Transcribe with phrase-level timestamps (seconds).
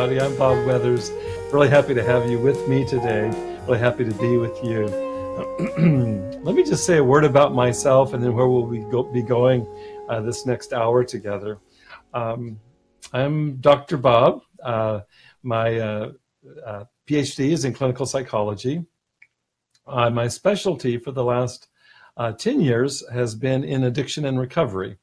[0.00, 0.32] everybody.
[0.32, 1.10] I'm Bob Weathers.
[1.52, 3.28] Really happy to have you with me today.
[3.66, 4.86] Really happy to be with you.
[6.42, 9.20] Let me just say a word about myself and then where we'll be, go, be
[9.20, 9.66] going
[10.08, 11.58] uh, this next hour together.
[12.14, 12.58] Um,
[13.12, 13.98] I'm Dr.
[13.98, 14.40] Bob.
[14.64, 15.00] Uh,
[15.42, 16.12] my uh,
[16.64, 18.86] uh PhD is in clinical psychology.
[19.86, 21.68] Uh, my specialty for the last
[22.16, 24.96] uh, 10 years has been in addiction and recovery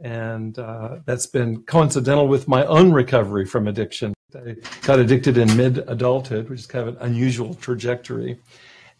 [0.00, 4.12] and uh, that's been coincidental with my own recovery from addiction.
[4.34, 8.38] I got addicted in mid adulthood, which is kind of an unusual trajectory,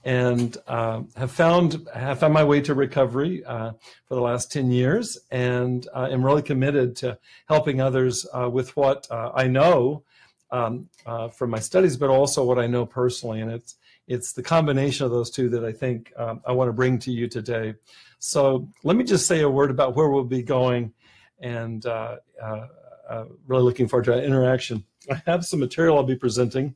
[0.05, 3.73] and uh, have found have found my way to recovery uh,
[4.07, 7.19] for the last ten years, and uh, am really committed to
[7.49, 10.05] helping others uh, with what uh, I know
[10.51, 10.89] um,
[11.35, 13.77] from my studies, but also what I know personally, and it's
[14.09, 17.11] it's the combination of those two that I think um, I want to bring to
[17.11, 17.75] you today.
[18.19, 20.93] So let me just say a word about where we'll be going
[21.41, 22.67] and uh, uh,
[23.09, 24.85] uh, really looking forward to that interaction.
[25.11, 26.75] I have some material I'll be presenting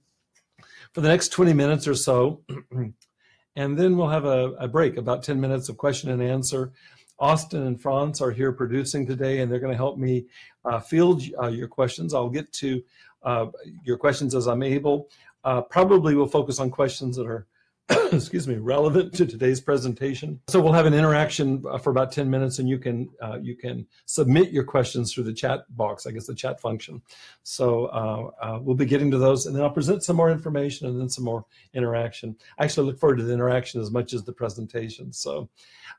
[0.93, 2.43] for the next 20 minutes or so,
[3.57, 6.73] and then we'll have a, a, break, about 10 minutes of question and answer.
[7.19, 10.27] Austin and Franz are here producing today, and they're going to help me
[10.65, 12.13] uh, field uh, your questions.
[12.13, 12.83] I'll get to
[13.23, 13.47] uh,
[13.83, 15.09] your questions as I'm able.
[15.71, 17.47] probably we'll focus on questions that are
[18.13, 20.41] excuse me, relevant to today's presentation.
[20.49, 23.55] So we'll have an interaction uh, for about 10 minutes and you can uh, you
[23.55, 27.01] can submit your questions through the chat box, I guess the chat function.
[27.45, 30.89] So uh, uh, we'll be getting to those and then I'll present some more information
[30.89, 32.37] and then some more interaction.
[32.59, 35.13] I actually look forward to the interaction as much as the presentation.
[35.13, 35.49] So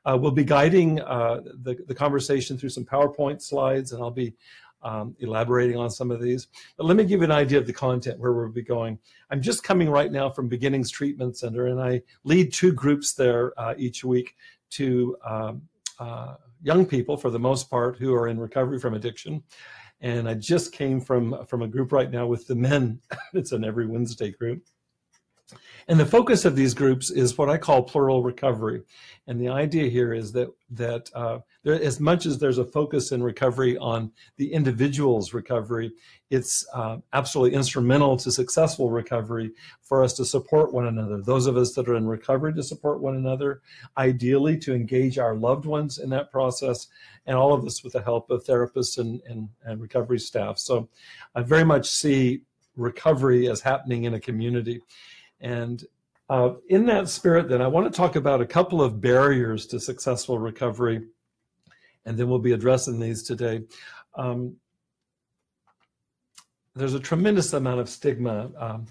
[0.04, 4.34] uh, we'll be guiding uh, the, the conversation through some PowerPoint slides and I'll be
[4.82, 6.48] um, elaborating on some of these.
[6.76, 8.98] But let me give you an idea of the content where we'll be going.
[9.30, 13.58] I'm just coming right now from Beginnings Treatment Center, and I lead two groups there
[13.58, 14.34] uh, each week
[14.70, 15.62] to um,
[15.98, 19.42] uh, young people, for the most part, who are in recovery from addiction.
[20.00, 23.00] And I just came from from a group right now with the men.
[23.34, 24.62] it's an every Wednesday group
[25.88, 28.82] and the focus of these groups is what I call plural recovery.
[29.26, 33.10] And the idea here is that that uh, there, as much as there's a focus
[33.10, 35.92] in recovery on the individual's recovery,
[36.30, 41.22] it's uh, absolutely instrumental to successful recovery for us to support one another.
[41.22, 43.62] Those of us that are in recovery to support one another,
[43.96, 46.88] ideally to engage our loved ones in that process,
[47.26, 50.58] and all of this with the help of therapists and, and, and recovery staff.
[50.58, 50.88] So
[51.34, 52.42] I very much see
[52.76, 54.80] recovery as happening in a community.
[55.40, 55.84] And
[56.28, 59.80] uh, in that spirit, then, I want to talk about a couple of barriers to
[59.80, 61.06] successful recovery,
[62.04, 63.62] and then we'll be addressing these today.
[64.14, 64.56] Um,
[66.74, 68.86] there's a tremendous amount of stigma um,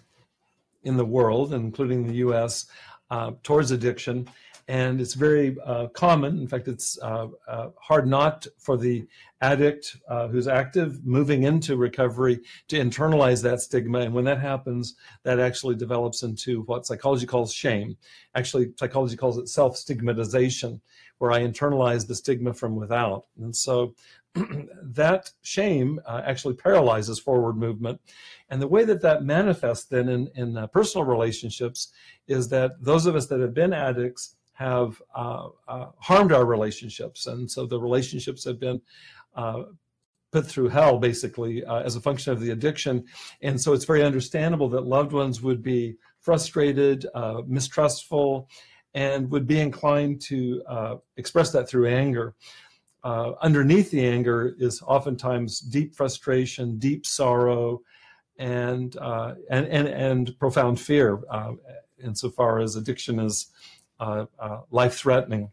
[0.83, 2.67] in the world, including the US,
[3.09, 4.27] uh, towards addiction
[4.67, 6.39] and it's very uh, common.
[6.39, 9.07] In fact, it's uh, uh, hard not for the
[9.39, 13.99] addict uh, who's active moving into recovery to internalize that stigma.
[13.99, 17.95] And when that happens, that actually develops into what psychology calls shame.
[18.35, 20.81] Actually, psychology calls it self stigmatization,
[21.19, 23.25] where I internalize the stigma from without.
[23.39, 23.95] And so
[24.35, 28.01] that shame uh, actually paralyzes forward movement.
[28.49, 31.93] And the way that that manifests then in, in uh, personal relationships
[32.27, 37.27] is that those of us that have been addicts have uh, uh, harmed our relationships.
[37.27, 38.81] And so the relationships have been
[39.35, 39.63] uh,
[40.31, 43.05] put through hell, basically, uh, as a function of the addiction.
[43.43, 48.49] And so it's very understandable that loved ones would be frustrated, uh, mistrustful,
[48.95, 52.33] and would be inclined to uh, express that through anger.
[53.43, 57.79] underneath the anger is oftentimes deep frustration, deep sorrow,
[58.39, 58.95] and
[59.49, 61.21] and, and and profound fear,
[62.03, 63.47] insofar as addiction is
[63.99, 65.51] uh, uh, life threatening.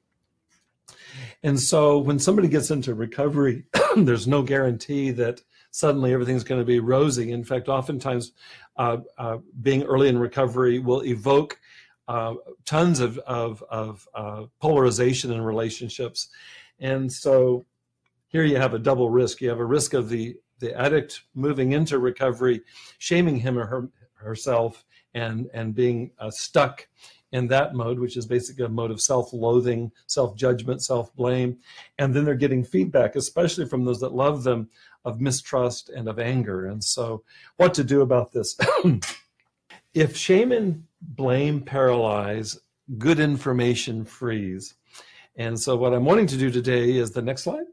[1.43, 3.65] And so when somebody gets into recovery,
[3.97, 7.32] there's no guarantee that suddenly everything's going to be rosy.
[7.32, 8.32] In fact, oftentimes
[8.77, 11.59] uh, uh, being early in recovery will evoke
[12.06, 12.34] uh,
[12.65, 14.06] tons of, of, of
[14.61, 16.28] polarization in relationships.
[16.78, 17.65] And so
[18.28, 19.41] here you have a double risk.
[19.41, 22.62] You have a risk of the, the addict moving into recovery,
[22.99, 26.87] shaming him or her, herself, and, and being stuck
[27.35, 31.59] in that mode, which is basically a mode of self loathing, self judgment, self blame.
[31.99, 34.71] And then they're getting feedback, especially from those that love them,
[35.05, 36.67] of mistrust and of anger.
[36.67, 37.25] And so,
[37.57, 38.57] what to do about this?
[39.95, 42.57] if shame and blame paralyze,
[42.99, 44.75] good information frees.
[45.37, 47.67] And so, what I'm wanting to do today is the next slide.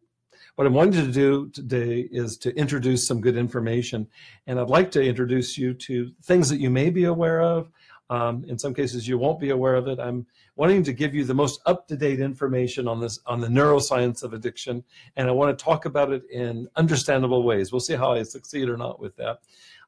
[0.55, 4.07] What I'm wanting to do today is to introduce some good information.
[4.47, 7.69] And I'd like to introduce you to things that you may be aware of,
[8.11, 9.97] um, in some cases, you won't be aware of it.
[9.97, 10.27] I'm
[10.57, 14.83] wanting to give you the most up-to-date information on this on the neuroscience of addiction,
[15.15, 17.71] and I want to talk about it in understandable ways.
[17.71, 19.39] We'll see how I succeed or not with that.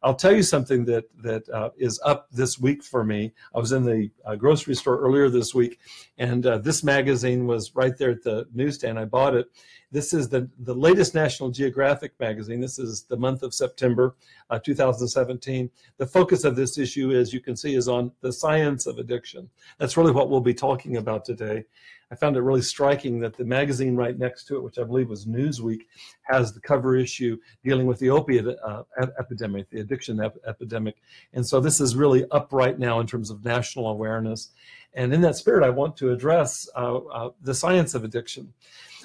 [0.04, 3.34] I'll tell you something that that uh, is up this week for me.
[3.56, 5.80] I was in the uh, grocery store earlier this week,
[6.18, 9.00] and uh, this magazine was right there at the newsstand.
[9.00, 9.48] I bought it.
[9.94, 12.60] This is the, the latest National Geographic magazine.
[12.60, 14.16] This is the month of September
[14.50, 15.70] uh, 2017.
[15.98, 19.52] The focus of this issue, as you can see, is on the science of addiction.
[19.78, 21.66] That's really what we'll be talking about today.
[22.14, 25.10] I found it really striking that the magazine right next to it, which I believe
[25.10, 25.88] was Newsweek,
[26.22, 28.84] has the cover issue dealing with the opiate uh,
[29.18, 30.98] epidemic, the addiction ep- epidemic.
[31.34, 34.52] And so this is really up right now in terms of national awareness.
[34.94, 38.54] And in that spirit, I want to address uh, uh, the science of addiction.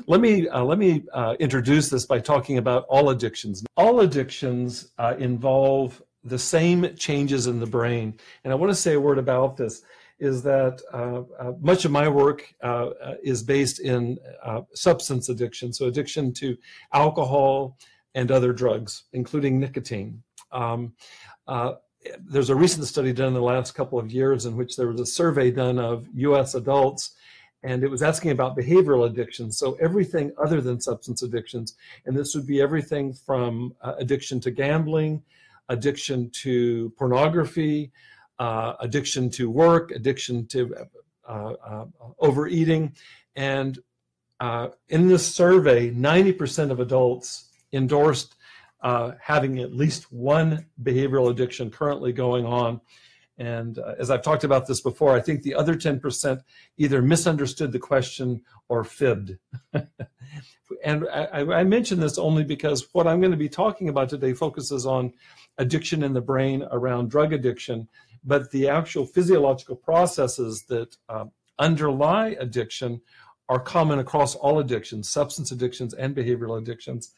[0.07, 3.65] Let me uh, let me uh, introduce this by talking about all addictions.
[3.79, 8.93] All addictions uh, involve the same changes in the brain, and I want to say
[8.95, 9.83] a word about this
[10.19, 12.91] is that uh, uh, much of my work uh,
[13.23, 16.57] is based in uh, substance addiction, so addiction to
[16.93, 17.79] alcohol
[18.15, 20.23] and other drugs, including nicotine.
[20.51, 20.95] Um,
[21.47, 21.75] uh,
[22.21, 25.01] there's a recent study done in the last couple of years in which there was
[25.01, 27.15] a survey done of US adults
[27.63, 31.75] and it was asking about behavioral addictions so everything other than substance addictions
[32.07, 35.23] and this would be everything from uh, addiction to gambling
[35.69, 37.91] addiction to pornography
[38.39, 40.75] uh, addiction to work, addiction to
[41.29, 41.85] uh, uh,
[42.19, 42.95] overeating.
[43.37, 43.79] And
[44.41, 48.35] uh, in this survey, 90% of adults endorsed
[48.81, 52.81] uh, having at least one behavioral addiction currently going on.
[53.39, 56.41] And uh, as I've talked about this before, I think the other 10%
[56.77, 59.37] either misunderstood the question or fibbed.
[60.85, 64.33] and I, I mention this only because what I'm going to be talking about today
[64.33, 65.13] focuses on
[65.59, 67.89] addiction in the brain around drug addiction
[68.25, 73.01] but the actual physiological processes that um, underlie addiction
[73.49, 77.15] are common across all addictions, substance addictions and behavioral addictions.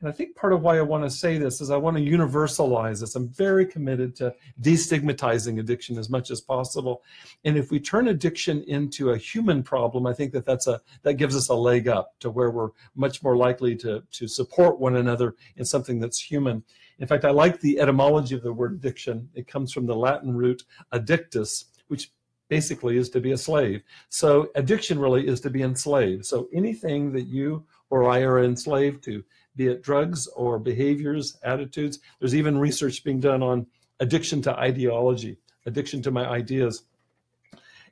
[0.00, 2.02] And I think part of why I want to say this is I want to
[2.02, 3.14] universalize this.
[3.14, 7.02] I'm very committed to destigmatizing addiction as much as possible.
[7.44, 11.14] And if we turn addiction into a human problem, I think that that's a that
[11.14, 14.96] gives us a leg up to where we're much more likely to to support one
[14.96, 16.62] another in something that's human.
[16.98, 19.28] In fact, I like the etymology of the word addiction.
[19.34, 22.10] It comes from the Latin root addictus, which
[22.48, 23.82] basically is to be a slave.
[24.08, 26.24] So addiction really is to be enslaved.
[26.24, 29.24] So anything that you or I are enslaved to,
[29.56, 33.66] be it drugs or behaviors, attitudes, there's even research being done on
[34.00, 36.84] addiction to ideology, addiction to my ideas.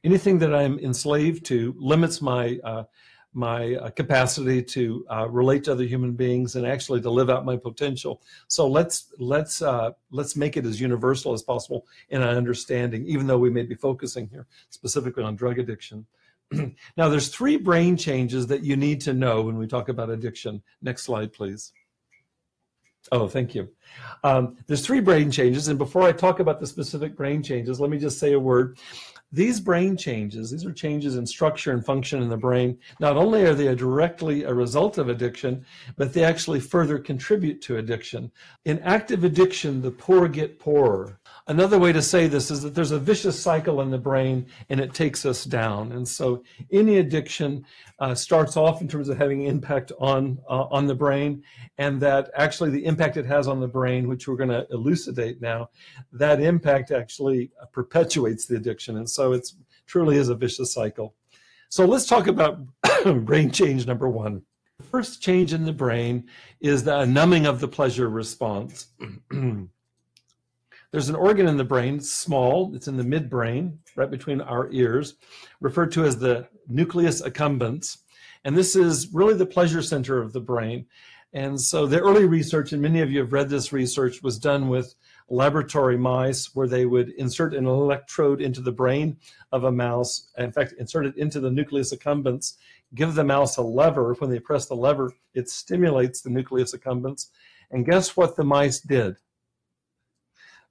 [0.02, 2.84] Anything that I'm enslaved to limits my uh,
[3.34, 7.44] my uh, capacity to uh, relate to other human beings and actually to live out
[7.44, 8.22] my potential.
[8.48, 13.26] So let's let's uh, let's make it as universal as possible in our understanding, even
[13.26, 16.06] though we may be focusing here specifically on drug addiction.
[16.96, 20.62] now, there's three brain changes that you need to know when we talk about addiction.
[20.82, 21.72] Next slide, please.
[23.12, 23.68] Oh, thank you.
[24.22, 27.90] Um, there's three brain changes, and before I talk about the specific brain changes, let
[27.90, 28.78] me just say a word.
[29.34, 32.78] These brain changes, these are changes in structure and function in the brain.
[33.00, 35.66] Not only are they directly a result of addiction,
[35.96, 38.30] but they actually further contribute to addiction.
[38.64, 41.18] In active addiction, the poor get poorer.
[41.46, 44.80] Another way to say this is that there's a vicious cycle in the brain and
[44.80, 45.92] it takes us down.
[45.92, 46.42] And so
[46.72, 47.66] any addiction
[47.98, 51.42] uh, starts off in terms of having impact on uh, on the brain,
[51.76, 55.42] and that actually the impact it has on the brain, which we're going to elucidate
[55.42, 55.68] now,
[56.12, 61.14] that impact actually perpetuates the addiction, and so it's truly is a vicious cycle.
[61.68, 62.60] So let's talk about
[63.24, 64.42] brain change number one.
[64.78, 66.24] The first change in the brain
[66.60, 68.88] is the numbing of the pleasure response.
[70.94, 75.16] There's an organ in the brain, small, it's in the midbrain, right between our ears,
[75.60, 77.98] referred to as the nucleus accumbens.
[78.44, 80.86] And this is really the pleasure center of the brain.
[81.32, 84.68] And so the early research, and many of you have read this research, was done
[84.68, 84.94] with
[85.28, 89.16] laboratory mice where they would insert an electrode into the brain
[89.50, 92.54] of a mouse, in fact, insert it into the nucleus accumbens,
[92.94, 94.14] give the mouse a lever.
[94.20, 97.30] When they press the lever, it stimulates the nucleus accumbens.
[97.72, 99.16] And guess what the mice did?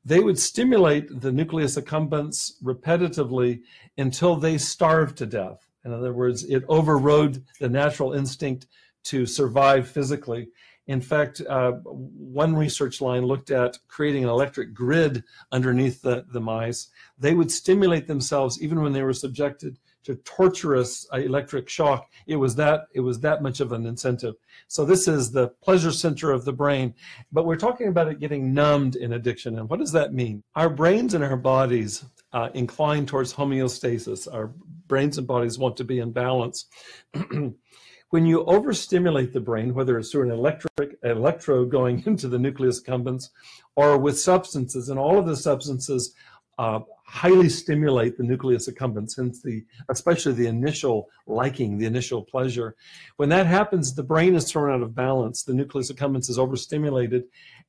[0.05, 3.61] They would stimulate the nucleus accumbens repetitively
[3.97, 5.67] until they starved to death.
[5.85, 8.67] In other words, it overrode the natural instinct
[9.05, 10.49] to survive physically.
[10.87, 16.41] In fact, uh, one research line looked at creating an electric grid underneath the, the
[16.41, 16.89] mice.
[17.17, 22.09] They would stimulate themselves even when they were subjected to torturous uh, electric shock.
[22.27, 24.35] It was that it was that much of an incentive.
[24.67, 26.93] So this is the pleasure center of the brain,
[27.31, 29.57] but we're talking about it getting numbed in addiction.
[29.57, 30.43] And what does that mean?
[30.55, 34.31] Our brains and our bodies uh, inclined towards homeostasis.
[34.33, 34.51] Our
[34.87, 36.65] brains and bodies want to be in balance.
[38.09, 42.81] when you overstimulate the brain, whether it's through an electric electrode going into the nucleus
[42.81, 43.29] accumbens
[43.75, 46.13] or with substances, and all of the substances
[46.59, 46.79] uh,
[47.13, 52.75] highly stimulate the nucleus accumbens, hence the especially the initial liking, the initial pleasure.
[53.17, 55.43] When that happens, the brain is thrown out of balance.
[55.43, 57.25] The nucleus accumbens is overstimulated,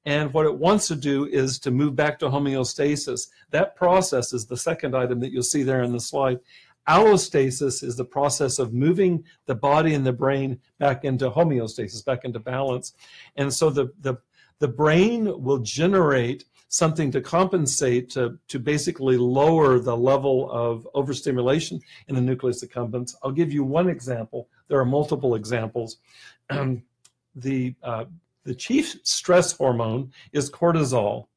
[0.07, 3.29] and what it wants to do is to move back to homeostasis.
[3.51, 6.41] That process is the second item that you'll see there in the slide.
[6.89, 12.25] Allostasis is the process of moving the body and the brain back into homeostasis, back
[12.25, 12.95] into balance.
[13.37, 14.17] And so the, the,
[14.59, 16.45] the brain will generate
[16.75, 23.15] something to compensate to, to basically lower the level of overstimulation in the nucleus accumbens.
[23.23, 24.49] I'll give you one example.
[24.67, 25.99] There are multiple examples.
[26.49, 28.07] the, uh,
[28.43, 31.29] the chief stress hormone is cortisol.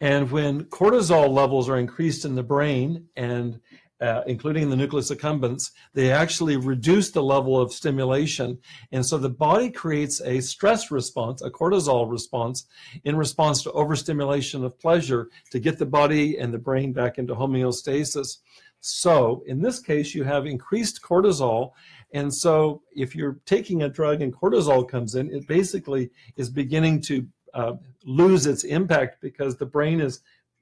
[0.00, 3.58] And when cortisol levels are increased in the brain and
[4.00, 8.58] uh, including the nucleus accumbens, they actually reduce the level of stimulation.
[8.92, 12.66] And so the body creates a stress response, a cortisol response,
[13.04, 17.34] in response to overstimulation of pleasure to get the body and the brain back into
[17.34, 18.38] homeostasis.
[18.80, 21.72] So in this case, you have increased cortisol.
[22.12, 27.02] And so if you're taking a drug and cortisol comes in, it basically is beginning
[27.02, 27.72] to uh,
[28.04, 30.20] lose its impact because the brain is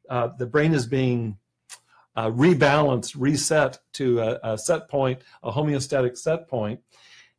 [0.09, 1.37] uh, the brain is being
[2.17, 6.81] uh, rebalanced, reset to a, a, set point, a homeostatic set point.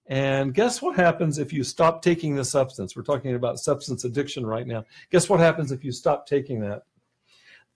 [0.05, 2.95] And guess what happens if you stop taking the substance?
[2.95, 4.85] We're talking about substance addiction right now.
[5.11, 6.83] Guess what happens if you stop taking that?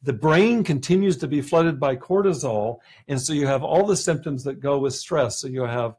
[0.03, 4.43] The brain continues to be flooded by cortisol, and so you have all the symptoms
[4.45, 5.37] that go with stress.
[5.37, 5.95] So you have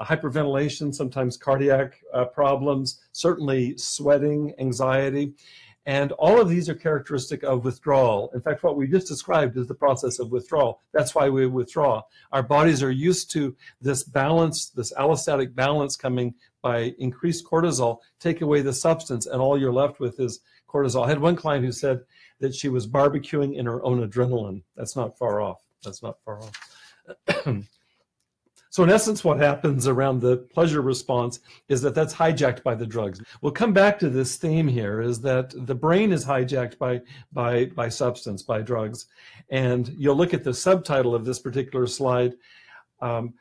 [0.00, 5.32] hyperventilation, sometimes cardiac uh, problems, certainly sweating, anxiety.
[5.86, 8.30] And all of these are characteristic of withdrawal.
[8.34, 10.82] In fact, what we just described is the process of withdrawal.
[10.92, 12.02] That's why we withdraw.
[12.32, 17.98] Our bodies are used to this balance, this allostatic balance coming by increased cortisol.
[18.18, 21.04] Take away the substance, and all you're left with is cortisol.
[21.04, 22.00] I had one client who said
[22.40, 24.62] that she was barbecuing in her own adrenaline.
[24.76, 25.62] That's not far off.
[25.84, 27.46] That's not far off.
[28.76, 31.40] So in essence, what happens around the pleasure response
[31.70, 33.22] is that that's hijacked by the drugs.
[33.40, 37.00] We'll come back to this theme here is that the brain is hijacked by,
[37.32, 39.06] by, by substance, by drugs.
[39.48, 42.34] And you'll look at the subtitle of this particular slide.
[43.00, 43.32] Um,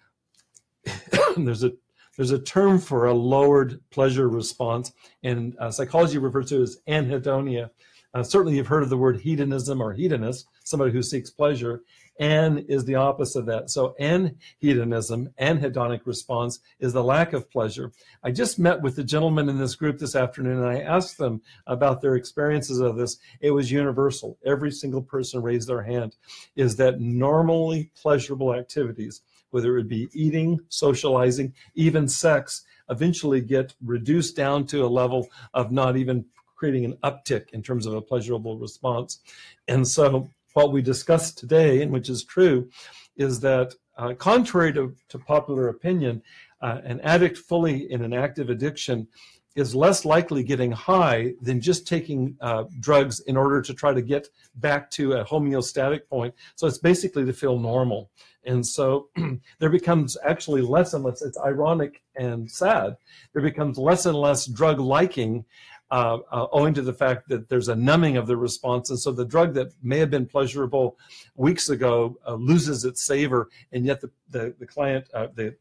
[1.35, 1.73] there's a
[2.15, 6.77] there's a term for a lowered pleasure response, and uh, psychology refers to it as
[6.87, 7.71] anhedonia.
[8.13, 11.81] Uh, certainly, you've heard of the word hedonism or hedonist, somebody who seeks pleasure.
[12.19, 13.69] An is the opposite of that.
[13.69, 17.91] So anhedonism, anhedonic response, is the lack of pleasure.
[18.23, 21.41] I just met with the gentlemen in this group this afternoon and I asked them
[21.67, 23.17] about their experiences of this.
[23.41, 24.37] It was universal.
[24.45, 26.15] Every single person raised their hand.
[26.55, 34.35] Is that normally pleasurable activities, whether it be eating, socializing, even sex, eventually get reduced
[34.35, 38.57] down to a level of not even creating an uptick in terms of a pleasurable
[38.57, 39.19] response.
[39.67, 42.69] And so what we discussed today, and which is true,
[43.17, 46.21] is that uh, contrary to, to, popular opinion,
[46.61, 49.07] uh, an addict fully in an active addiction
[49.55, 54.01] is less likely getting high than just taking uh, drugs in order to try to
[54.01, 56.33] get back to a homeostatic point.
[56.55, 58.09] So it's basically to feel normal.
[58.45, 59.09] And so
[59.59, 62.95] there becomes actually less and less, it's ironic and sad,
[63.33, 65.45] there becomes less and less drug liking
[65.91, 68.89] uh, uh, owing to the fact that there's a numbing of the response.
[68.89, 70.97] And so the drug that may have been pleasurable
[71.35, 75.55] weeks ago uh, loses its savor, and yet the, the, the client, uh, the,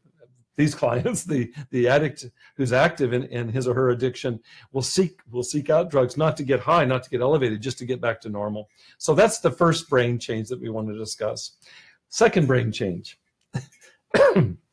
[0.55, 4.39] these clients, the, the addict who's active in, in his or her addiction,
[4.71, 7.77] will seek will seek out drugs not to get high, not to get elevated, just
[7.79, 8.69] to get back to normal.
[8.97, 11.57] So that's the first brain change that we want to discuss.
[12.09, 13.19] Second brain change.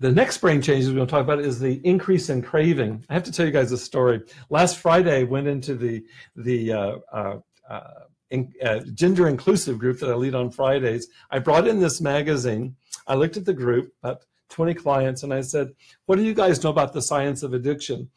[0.00, 3.04] The next brain changes we're going to talk about is the increase in craving.
[3.08, 4.22] I have to tell you guys a story.
[4.50, 7.38] Last Friday, I went into the the uh, uh,
[7.70, 7.90] uh,
[8.30, 11.06] in, uh, gender inclusive group that I lead on Fridays.
[11.30, 12.74] I brought in this magazine.
[13.06, 15.68] I looked at the group, about 20 clients, and I said,
[16.06, 18.10] "What do you guys know about the science of addiction?"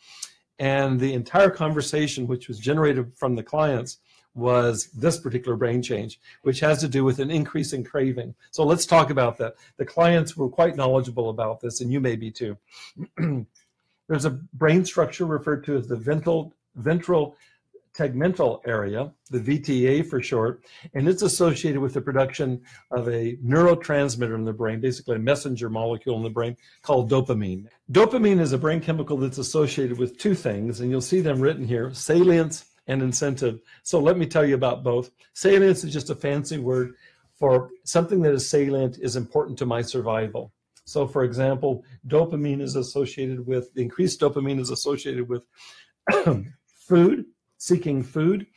[0.58, 4.00] And the entire conversation, which was generated from the clients,
[4.38, 8.36] was this particular brain change, which has to do with an increase in craving.
[8.52, 9.56] So let's talk about that.
[9.78, 12.58] The clients were quite knowledgeable about this, and you may be too.
[14.08, 17.36] There's a brain structure referred to as the ventral, ventral
[17.98, 20.64] tegmental area, the VTA for short,
[20.94, 25.70] and it's associated with the production of a neurotransmitter in the brain, basically a messenger
[25.70, 27.66] molecule in the brain called dopamine.
[27.92, 31.66] Dopamine is a brain chemical that's associated with two things, and you'll see them written
[31.66, 33.60] here salience and incentive.
[33.84, 35.12] So let me tell you about both.
[35.34, 36.96] Salience is just a fancy word
[37.34, 40.52] for something that is salient is important to my survival.
[40.86, 45.44] So, for example, dopamine is associated with increased dopamine is associated with
[46.66, 47.26] food,
[47.58, 48.48] seeking food.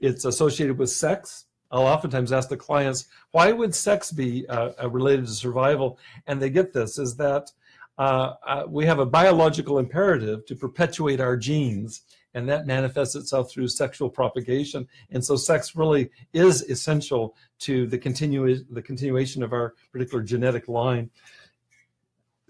[0.00, 1.46] It's associated with sex.
[1.72, 5.98] I'll oftentimes ask the clients, why would sex be uh, uh related to survival?
[6.26, 7.50] And they get this is that
[7.98, 12.02] uh, uh, we have a biological imperative to perpetuate our genes,
[12.34, 14.86] and that manifests itself through sexual propagation.
[15.10, 20.68] And so, sex really is essential to the continu- the continuation of our particular genetic
[20.68, 21.10] line.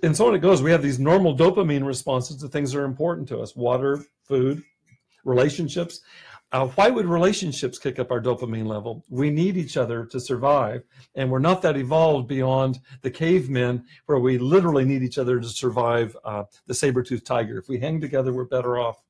[0.02, 0.62] And so on it goes.
[0.62, 4.62] We have these normal dopamine responses to things that are important to us: water, food,
[5.25, 6.00] relationships.
[6.52, 9.04] Uh, why would relationships kick up our dopamine level?
[9.08, 10.82] We need each other to survive,
[11.14, 15.46] and we're not that evolved beyond the cavemen where we literally need each other to
[15.49, 17.58] survive uh, the saber-toothed tiger.
[17.58, 19.00] If we hang together, we're better off.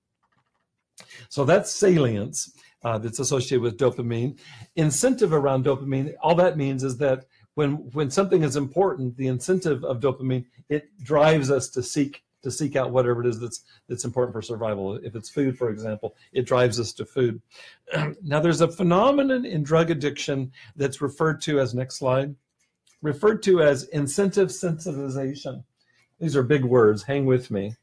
[1.28, 2.52] So that's salience
[2.84, 4.38] uh, that's associated with dopamine.
[4.76, 9.84] Incentive around dopamine, all that means is that when when something is important, the incentive
[9.84, 14.04] of dopamine, it drives us to seek to seek out whatever it is that's that's
[14.04, 14.96] important for survival.
[14.96, 17.40] If it's food, for example, it drives us to food.
[18.22, 22.34] now, there's a phenomenon in drug addiction that's referred to as next slide,
[23.02, 25.64] referred to as incentive sensitization.
[26.18, 27.02] These are big words.
[27.02, 27.74] Hang with me.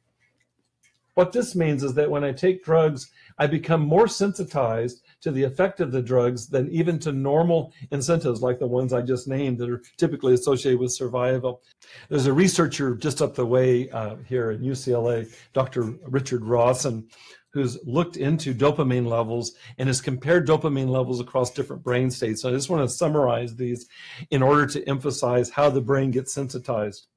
[1.17, 3.09] What this means is that when I take drugs,
[3.39, 8.43] I become more sensitized to the effect of the drugs than even to normal incentives
[8.43, 11.63] like the ones I just named that are typically associated with survival.
[12.07, 15.95] There's a researcher just up the way uh, here at UCLA, Dr.
[16.05, 17.07] Richard Rawson,
[17.51, 22.43] who's looked into dopamine levels and has compared dopamine levels across different brain states.
[22.43, 23.87] So I just want to summarize these
[24.29, 27.07] in order to emphasize how the brain gets sensitized.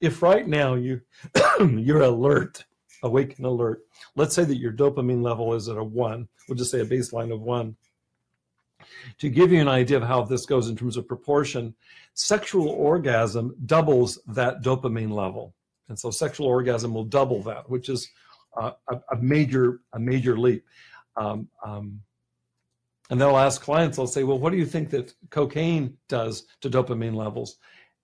[0.00, 1.02] If right now you
[1.60, 2.64] you're alert
[3.02, 3.82] awake and alert.
[4.16, 6.28] Let's say that your dopamine level is at a one.
[6.48, 7.76] We'll just say a baseline of one.
[9.18, 11.74] To give you an idea of how this goes in terms of proportion,
[12.14, 15.54] sexual orgasm doubles that dopamine level.
[15.88, 18.08] And so sexual orgasm will double that, which is
[18.56, 20.64] a, a, major a major leap.
[21.16, 22.00] Um, um,
[23.10, 26.46] and then I'll ask clients, I'll say, well, what do you think that cocaine does
[26.60, 27.56] to dopamine levels?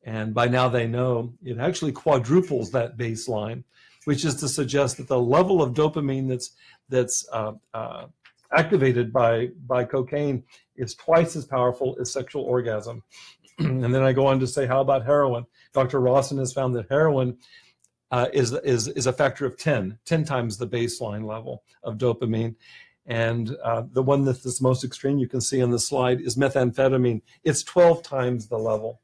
[0.04, 3.64] And by now they know it actually quadruples that baseline
[4.04, 6.52] which is to suggest that the level of dopamine that's
[6.88, 8.06] that's uh, uh,
[8.52, 10.42] activated by by cocaine
[10.76, 13.02] is twice as powerful as sexual orgasm.
[13.58, 15.46] and then I go on to say, how about heroin?
[15.72, 16.00] Dr.
[16.00, 17.38] Rawson has found that heroin
[18.10, 22.56] uh, is, is, is a factor of 10, 10 times the baseline level of dopamine.
[23.06, 27.22] And uh, the one that's most extreme you can see on the slide is methamphetamine.
[27.44, 29.00] It's 12 times the level.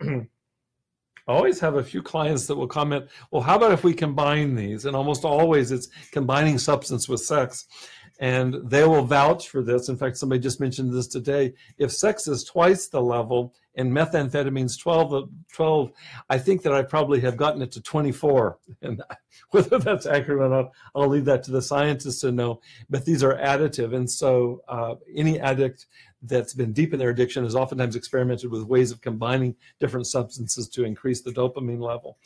[1.28, 4.54] I always have a few clients that will comment, well, how about if we combine
[4.54, 4.84] these?
[4.86, 7.66] And almost always it's combining substance with sex.
[8.20, 9.88] And they will vouch for this.
[9.88, 11.54] In fact, somebody just mentioned this today.
[11.78, 15.92] If sex is twice the level and methamphetamine's 12, 12
[16.28, 18.58] I think that I probably have gotten it to 24.
[18.82, 19.02] And
[19.50, 22.60] whether that's accurate or not, I'll leave that to the scientists to know.
[22.90, 23.94] But these are additive.
[23.94, 25.86] And so uh, any addict
[26.22, 30.68] that's been deep in their addiction has oftentimes experimented with ways of combining different substances
[30.68, 32.18] to increase the dopamine level.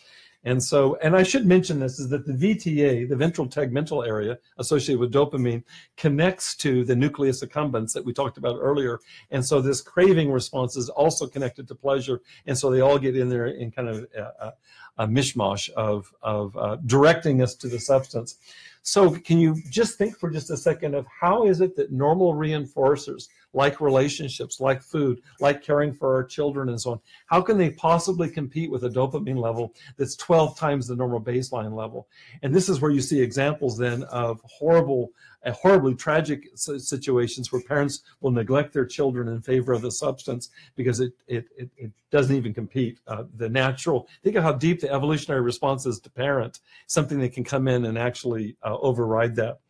[0.47, 4.39] And so, and I should mention this is that the VTA, the ventral tegmental area
[4.59, 5.65] associated with dopamine,
[5.97, 9.01] connects to the nucleus accumbens that we talked about earlier.
[9.33, 12.21] And so, this craving response is also connected to pleasure.
[12.47, 14.53] And so, they all get in there in kind of a,
[14.99, 18.37] a mishmash of, of uh, directing us to the substance.
[18.83, 22.35] So, can you just think for just a second of how is it that normal
[22.35, 27.57] reinforcers, like relationships, like food, like caring for our children, and so on, how can
[27.57, 32.07] they possibly compete with a dopamine level that's 12 times the normal baseline level?
[32.43, 35.11] And this is where you see examples then of horrible,
[35.47, 40.51] uh, horribly tragic situations where parents will neglect their children in favor of the substance
[40.77, 43.01] because it it it, it doesn't even compete.
[43.07, 47.33] Uh, the natural, think of how deep the evolutionary response is to parent, something that
[47.33, 49.61] can come in and actually uh, override that.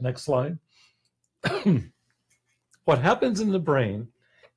[0.00, 0.58] Next slide.
[2.88, 4.08] what happens in the brain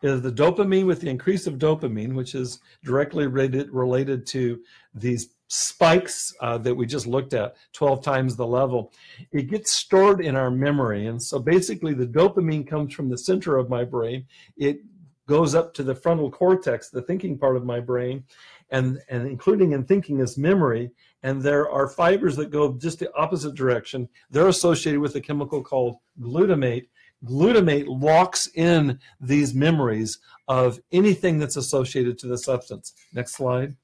[0.01, 4.57] is the dopamine with the increase of dopamine, which is directly related, related to
[4.95, 8.93] these spikes uh, that we just looked at, 12 times the level,
[9.33, 11.07] it gets stored in our memory.
[11.07, 14.25] And so basically, the dopamine comes from the center of my brain.
[14.55, 14.79] It
[15.27, 18.23] goes up to the frontal cortex, the thinking part of my brain,
[18.69, 20.91] and, and including in thinking is memory.
[21.21, 24.07] And there are fibers that go just the opposite direction.
[24.29, 26.87] They're associated with a chemical called glutamate,
[27.25, 32.93] glutamate locks in these memories of anything that's associated to the substance.
[33.13, 33.75] Next slide.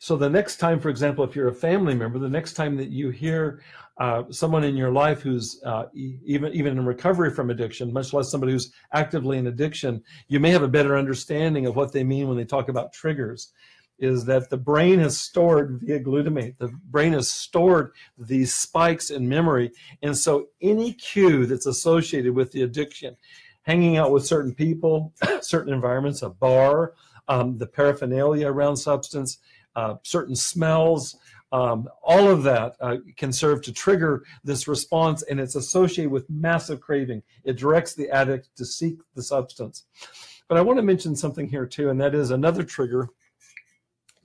[0.00, 2.90] So the next time, for example, if you're a family member, the next time that
[2.90, 3.60] you hear
[3.98, 8.12] uh, someone in your life who's uh, e- even even in recovery from addiction, much
[8.12, 12.04] less somebody who's actively in addiction, you may have a better understanding of what they
[12.04, 13.52] mean when they talk about triggers.
[13.98, 16.56] Is that the brain has stored via glutamate?
[16.58, 22.52] The brain has stored these spikes in memory, and so any cue that's associated with
[22.52, 23.16] the addiction,
[23.62, 26.94] hanging out with certain people, certain environments, a bar,
[27.26, 29.38] um, the paraphernalia around substance,
[29.74, 31.16] uh, certain smells,
[31.50, 36.28] um, all of that uh, can serve to trigger this response, and it's associated with
[36.28, 37.22] massive craving.
[37.44, 39.84] It directs the addict to seek the substance.
[40.48, 43.08] But I want to mention something here too, and that is another trigger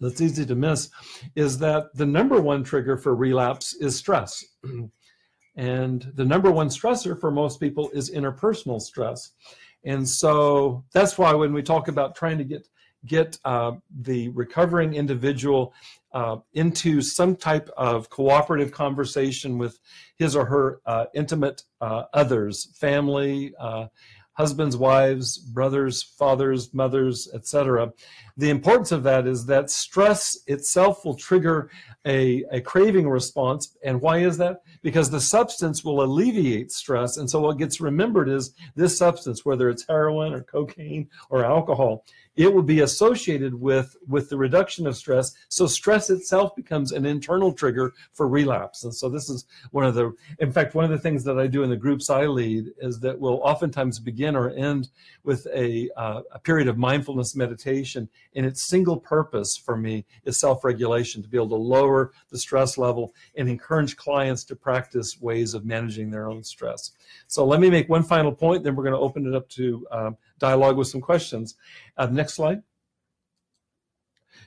[0.04, 0.90] that's easy to miss
[1.36, 4.44] is that the number one trigger for relapse is stress.
[5.56, 9.32] and the number one stressor for most people is interpersonal stress.
[9.86, 12.68] And so that's why when we talk about trying to get
[13.06, 15.74] get uh, the recovering individual
[16.14, 19.80] uh, into some type of cooperative conversation with
[20.16, 23.88] his or her uh, intimate uh, others, family, uh,
[24.34, 27.92] husbands, wives, brothers, fathers, mothers, etc.
[28.38, 31.70] The importance of that is that stress itself will trigger
[32.06, 33.78] a, a craving response.
[33.84, 34.64] And why is that?
[34.82, 37.18] Because the substance will alleviate stress.
[37.18, 42.04] And so what gets remembered is this substance, whether it's heroin or cocaine or alcohol,
[42.36, 45.34] it will be associated with with the reduction of stress.
[45.50, 48.84] So stress itself becomes an internal trigger for relapse.
[48.84, 51.48] And so this is one of the in fact one of the things that i
[51.48, 54.90] do in the groups i lead is that we'll oftentimes begin or end
[55.24, 58.10] with a, uh, a period of mindfulness meditation.
[58.36, 62.78] And its single purpose for me is self-regulation to be able to lower the stress
[62.78, 66.92] level and encourage clients to practice ways of managing their own stress.
[67.28, 69.88] So let me make one final point then we're going to open it up to
[69.92, 70.18] um,
[70.50, 71.56] dialogue with some questions.
[71.98, 72.62] Uh, next slide.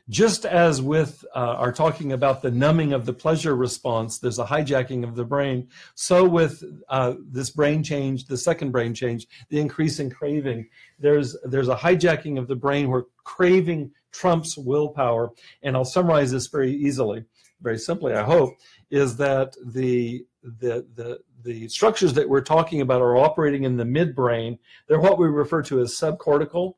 [0.09, 4.45] Just as with uh, our talking about the numbing of the pleasure response, there's a
[4.45, 5.69] hijacking of the brain.
[5.95, 10.69] So with uh, this brain change, the second brain change, the increase in craving,
[11.05, 15.33] there's there's a hijacking of the brain where craving trumps willpower.
[15.63, 17.25] And I'll summarize this very easily,
[17.61, 18.13] very simply.
[18.15, 18.51] I hope
[18.91, 23.85] is that the the the the structures that we're talking about are operating in the
[23.85, 24.59] midbrain.
[24.89, 26.75] They're what we refer to as subcortical.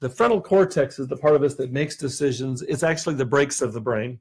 [0.00, 2.62] The frontal cortex is the part of us that makes decisions.
[2.62, 4.20] It's actually the brakes of the brain.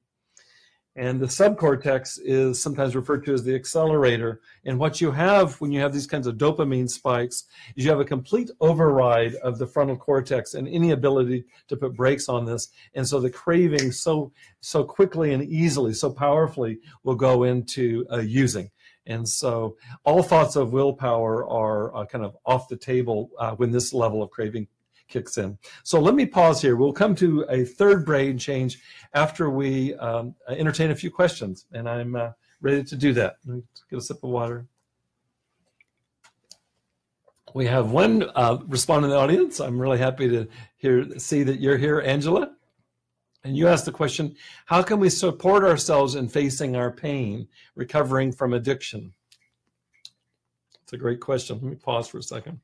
[0.96, 4.42] And the subcortex is sometimes referred to as the accelerator.
[4.66, 8.00] And what you have when you have these kinds of dopamine spikes is you have
[8.00, 12.70] a complete override of the frontal cortex and any ability to put brakes on this.
[12.94, 18.20] And so the craving so so quickly and easily, so powerfully will go into uh,
[18.20, 18.70] using.
[19.06, 23.72] And so all thoughts of willpower are uh, kind of off the table uh, when
[23.72, 24.68] this level of craving
[25.08, 25.58] kicks in.
[25.84, 26.76] So let me pause here.
[26.76, 28.80] We'll come to a third brain change
[29.13, 31.66] after we um, entertain a few questions.
[31.72, 33.36] And I'm uh, ready to do that.
[33.46, 34.66] Get a sip of water.
[37.54, 39.60] We have one uh, respondent in the audience.
[39.60, 42.52] I'm really happy to hear see that you're here, Angela.
[43.43, 48.32] And you asked the question, how can we support ourselves in facing our pain, recovering
[48.32, 49.13] from addiction?
[50.84, 51.60] It's a great question.
[51.62, 52.60] Let me pause for a second.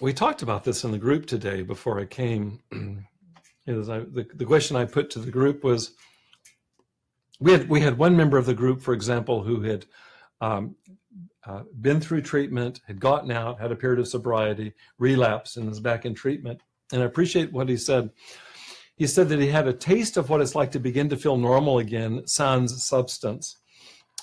[0.00, 2.60] We talked about this in the group today before I came.
[2.72, 5.92] I, the, the question I put to the group was,
[7.40, 9.86] we had we had one member of the group, for example, who had
[10.40, 10.74] um,
[11.46, 15.80] uh, been through treatment, had gotten out, had a period of sobriety, relapsed, and is
[15.80, 16.60] back in treatment.
[16.92, 18.10] And I appreciate what he said.
[18.96, 21.36] He said that he had a taste of what it's like to begin to feel
[21.36, 23.56] normal again, sans substance.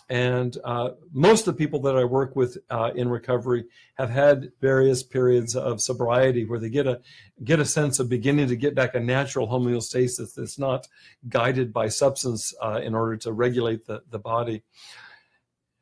[0.10, 4.52] And uh, most of the people that I work with uh, in recovery have had
[4.62, 7.02] various periods of sobriety where they get a
[7.44, 10.88] get a sense of beginning to get back a natural homeostasis that's not
[11.28, 14.64] guided by substance uh, in order to regulate the, the body.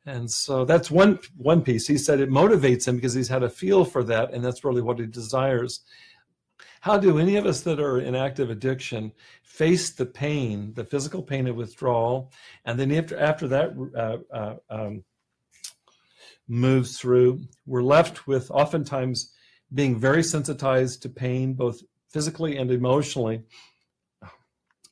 [0.06, 1.86] And so that's one one piece.
[1.86, 4.82] He said it motivates him because he's had a feel for that, and that's really
[4.82, 5.80] what he desires.
[6.82, 9.12] How do any of us that are in active addiction
[9.42, 12.30] face the pain, the physical pain of withdrawal,
[12.66, 15.04] and then after after that uh, uh, um,
[16.46, 19.32] moves through, we're left with oftentimes
[19.72, 23.42] being very sensitized to pain, both physically and emotionally.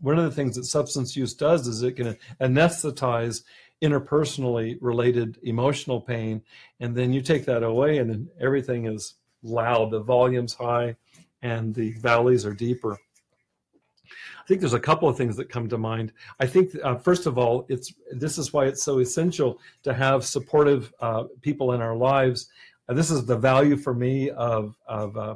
[0.01, 3.43] One of the things that substance use does is it can anesthetize
[3.83, 6.41] interpersonally related emotional pain
[6.81, 10.95] and then you take that away and then everything is loud the volume's high
[11.43, 15.79] and the valleys are deeper i think there's a couple of things that come to
[15.79, 19.93] mind i think uh, first of all it's this is why it's so essential to
[19.93, 22.49] have supportive uh, people in our lives
[22.89, 25.35] uh, this is the value for me of of uh,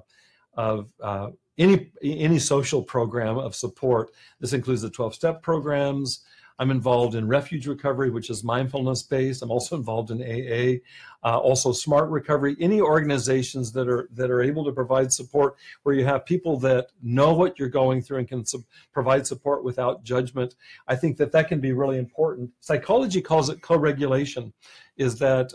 [0.56, 4.10] of uh, any any social program of support.
[4.40, 6.24] This includes the 12 step programs.
[6.58, 9.42] I'm involved in refuge recovery, which is mindfulness based.
[9.42, 10.80] I'm also involved in AA,
[11.26, 12.56] uh, also smart recovery.
[12.60, 16.88] Any organizations that are that are able to provide support, where you have people that
[17.02, 20.54] know what you're going through and can su- provide support without judgment.
[20.88, 22.50] I think that that can be really important.
[22.60, 24.52] Psychology calls it co-regulation,
[24.96, 25.52] is that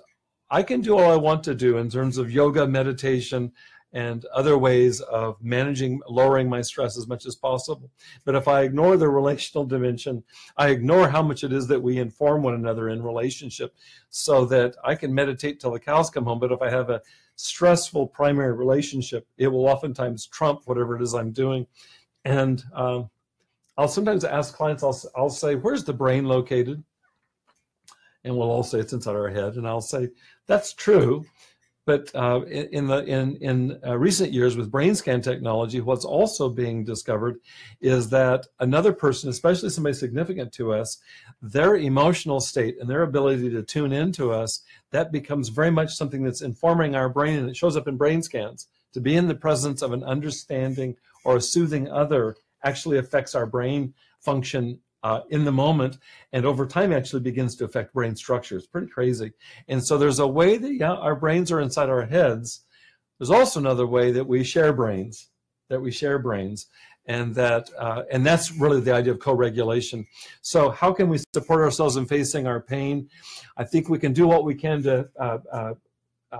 [0.51, 3.53] I can do all I want to do in terms of yoga, meditation,
[3.93, 7.91] and other ways of managing, lowering my stress as much as possible.
[8.23, 10.23] But if I ignore the relational dimension,
[10.57, 13.75] I ignore how much it is that we inform one another in relationship
[14.09, 16.39] so that I can meditate till the cows come home.
[16.39, 17.01] But if I have a
[17.35, 21.67] stressful primary relationship, it will oftentimes trump whatever it is I'm doing.
[22.23, 23.09] And um,
[23.77, 26.83] I'll sometimes ask clients, I'll, I'll say, Where's the brain located?
[28.23, 29.55] And we'll all say it's inside our head.
[29.55, 30.09] And I'll say,
[30.47, 31.25] That's true
[31.85, 36.47] but uh, in the in in uh, recent years with brain scan technology, what's also
[36.47, 37.39] being discovered
[37.79, 40.99] is that another person, especially somebody significant to us,
[41.41, 46.23] their emotional state and their ability to tune into us, that becomes very much something
[46.23, 48.67] that's informing our brain, and it shows up in brain scans.
[48.93, 53.45] To be in the presence of an understanding or a soothing other actually affects our
[53.45, 55.97] brain function uh, in the moment
[56.31, 58.57] and over time actually begins to affect brain structure.
[58.57, 59.31] It's pretty crazy.
[59.67, 62.61] And so there's a way that yeah, our brains are inside our heads.
[63.19, 65.29] There's also another way that we share brains,
[65.69, 66.67] that we share brains.
[67.07, 70.05] And that, uh, and that's really the idea of co-regulation.
[70.41, 73.09] So, how can we support ourselves in facing our pain?
[73.57, 75.73] I think we can do what we can to uh, uh,
[76.31, 76.37] uh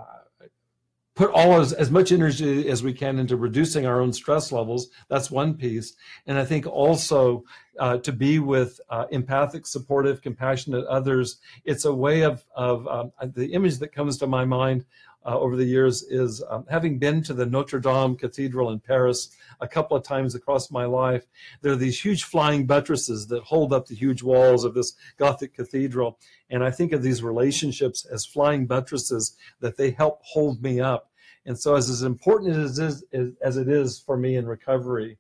[1.22, 4.88] put all as, as much energy as we can into reducing our own stress levels.
[5.08, 5.94] That's one piece.
[6.26, 7.44] And I think also
[7.78, 11.38] uh, to be with uh, empathic, supportive, compassionate others.
[11.64, 14.84] It's a way of, of um, the image that comes to my mind
[15.24, 19.30] uh, over the years is um, having been to the Notre Dame Cathedral in Paris
[19.60, 21.28] a couple of times across my life.
[21.62, 25.54] There are these huge flying buttresses that hold up the huge walls of this Gothic
[25.54, 26.18] cathedral.
[26.50, 31.11] And I think of these relationships as flying buttresses that they help hold me up.
[31.46, 35.18] And so, as, as important as it, is, as it is for me in recovery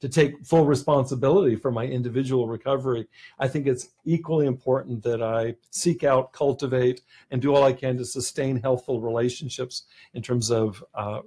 [0.00, 3.06] to take full responsibility for my individual recovery,
[3.38, 7.96] I think it's equally important that I seek out, cultivate, and do all I can
[7.98, 11.20] to sustain healthful relationships in terms of uh,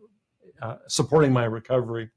[0.61, 2.09] uh, supporting my recovery.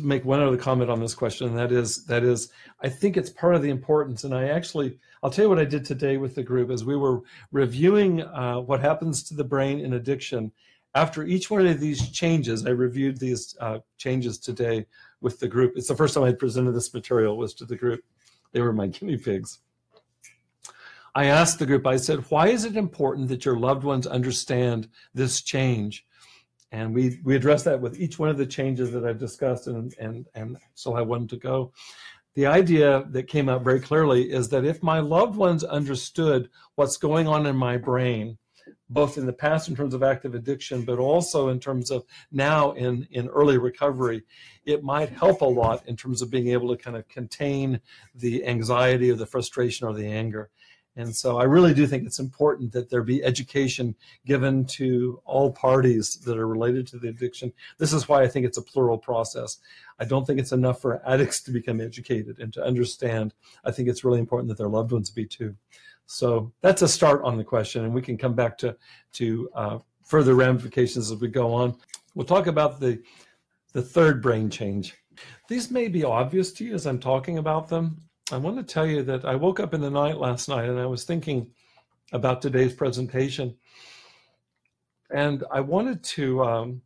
[0.00, 3.30] Make one other comment on this question, and that is that is I think it's
[3.30, 6.34] part of the importance, and I actually I'll tell you what I did today with
[6.34, 7.22] the group as we were
[7.52, 10.52] reviewing uh, what happens to the brain in addiction.
[10.94, 14.86] After each one of these changes, I reviewed these uh, changes today
[15.20, 15.74] with the group.
[15.76, 18.02] It's the first time I presented this material was to the group.
[18.52, 19.58] They were my guinea pigs.
[21.14, 24.88] I asked the group, I said, why is it important that your loved ones understand
[25.14, 26.04] this change?
[26.72, 29.94] And we, we address that with each one of the changes that I've discussed and,
[29.98, 31.72] and, and still have one to go
[32.36, 36.98] the idea that came out very clearly is that if my loved ones understood what's
[36.98, 38.36] going on in my brain,
[38.90, 42.72] both in the past in terms of active addiction, but also in terms of now
[42.72, 44.22] in, in early recovery,
[44.66, 47.80] it might help a lot in terms of being able to kind of contain
[48.14, 50.50] the anxiety or the frustration or the anger.
[50.96, 55.52] And so I really do think it's important that there be education given to all
[55.52, 57.52] parties that are related to the addiction.
[57.78, 59.58] This is why I think it's a plural process.
[60.00, 63.34] I don't think it's enough for addicts to become educated and to understand.
[63.64, 65.54] I think it's really important that their loved ones be too.
[66.06, 68.76] So that's a start on the question, and we can come back to
[69.14, 71.76] to uh, further ramifications as we go on.
[72.14, 73.02] We'll talk about the
[73.72, 74.94] the third brain change.
[75.48, 78.00] These may be obvious to you as I'm talking about them,
[78.32, 80.80] I want to tell you that I woke up in the night last night and
[80.80, 81.48] I was thinking
[82.12, 83.54] about today's presentation.
[85.10, 86.82] And I wanted to, um,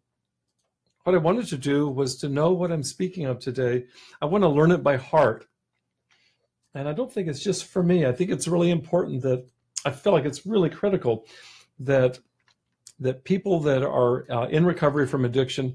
[1.05, 3.87] what I wanted to do was to know what I'm speaking of today.
[4.20, 5.46] I want to learn it by heart.
[6.74, 8.05] And I don't think it's just for me.
[8.05, 9.46] I think it's really important that
[9.87, 11.24] I feel like it's really critical
[11.79, 12.18] that
[13.00, 15.74] that people that are uh, in recovery from addiction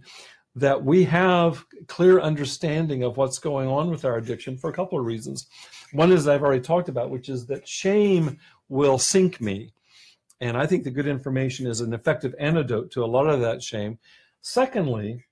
[0.55, 4.97] that we have clear understanding of what's going on with our addiction for a couple
[4.97, 5.47] of reasons.
[5.91, 8.39] One is I've already talked about, which is that shame
[8.69, 9.73] will sink me.
[10.41, 13.61] And I think the good information is an effective antidote to a lot of that
[13.61, 13.99] shame.
[14.41, 15.25] Secondly,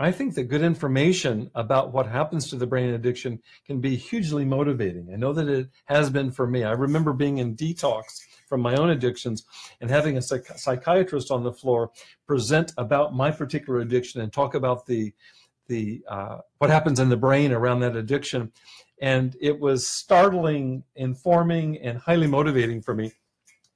[0.00, 4.46] I think that good information about what happens to the brain addiction can be hugely
[4.46, 5.10] motivating.
[5.12, 6.64] I know that it has been for me.
[6.64, 9.44] I remember being in detox from my own addictions
[9.82, 11.90] and having a psych- psychiatrist on the floor
[12.26, 15.12] present about my particular addiction and talk about the
[15.68, 18.50] the uh, what happens in the brain around that addiction
[19.02, 23.12] and it was startling informing and highly motivating for me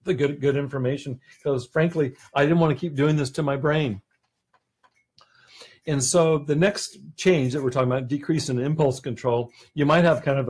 [0.03, 3.57] the good good information because frankly i didn't want to keep doing this to my
[3.57, 4.03] brain
[5.87, 10.05] And so the next change that we're talking about, decrease in impulse control, you might
[10.05, 10.49] have kind of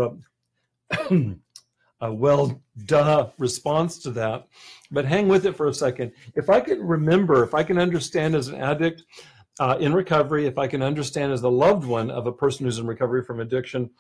[1.11, 1.35] a,
[2.01, 4.47] a well, duh response to that.
[4.91, 6.13] But hang with it for a second.
[6.35, 9.03] If I can remember, if I can understand as an addict
[9.61, 12.79] uh, in recovery, if I can understand as the loved one of a person who's
[12.79, 13.91] in recovery from addiction,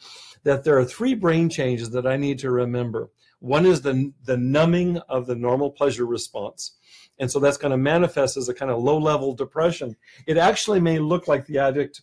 [0.43, 3.11] that there are three brain changes that I need to remember.
[3.39, 6.77] One is the, the numbing of the normal pleasure response.
[7.19, 9.97] And so that's going to manifest as a kind of low level depression.
[10.27, 12.03] It actually may look like the addict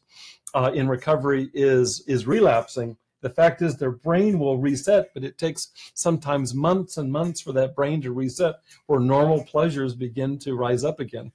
[0.53, 2.97] uh, in recovery is, is relapsing.
[3.21, 7.51] The fact is, their brain will reset, but it takes sometimes months and months for
[7.53, 8.55] that brain to reset
[8.87, 11.31] where normal pleasures begin to rise up again.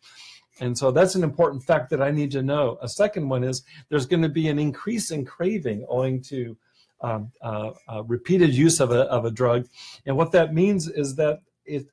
[0.61, 2.79] And so that's an important fact that I need to know.
[2.81, 6.57] A second one is there's going to be an increase in craving owing to
[7.01, 9.66] um, uh, uh, repeated use of a, of a drug.
[10.07, 11.87] And what that means is that it,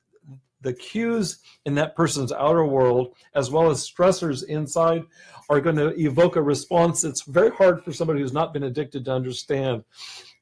[0.62, 5.04] the cues in that person's outer world, as well as stressors inside,
[5.50, 9.04] are going to evoke a response that's very hard for somebody who's not been addicted
[9.04, 9.84] to understand.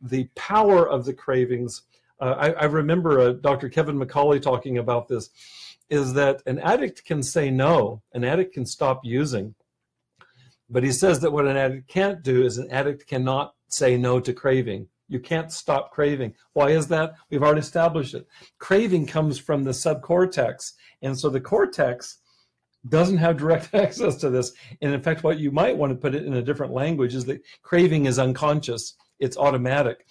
[0.01, 1.83] The power of the cravings.
[2.21, 3.69] Uh, I, I, remember uh, Dr.
[3.69, 5.31] Kevin McCauley talking about this.
[5.93, 9.55] Is that an addict can say no, an addict can stop using,
[10.71, 14.19] but he says that what an addict can't do is an addict cannot say no
[14.21, 14.89] to craving.
[15.09, 16.35] You can't stop craving.
[16.55, 17.13] Why is that?
[17.31, 18.27] We've already established it.
[18.59, 20.73] Craving comes from the subcortex.
[21.03, 22.21] And so the cortex
[22.89, 24.53] doesn't have direct access to this.
[24.81, 27.27] And in fact, what you might want to put it in a different language is
[27.27, 30.07] that craving is unconscious, it's automatic.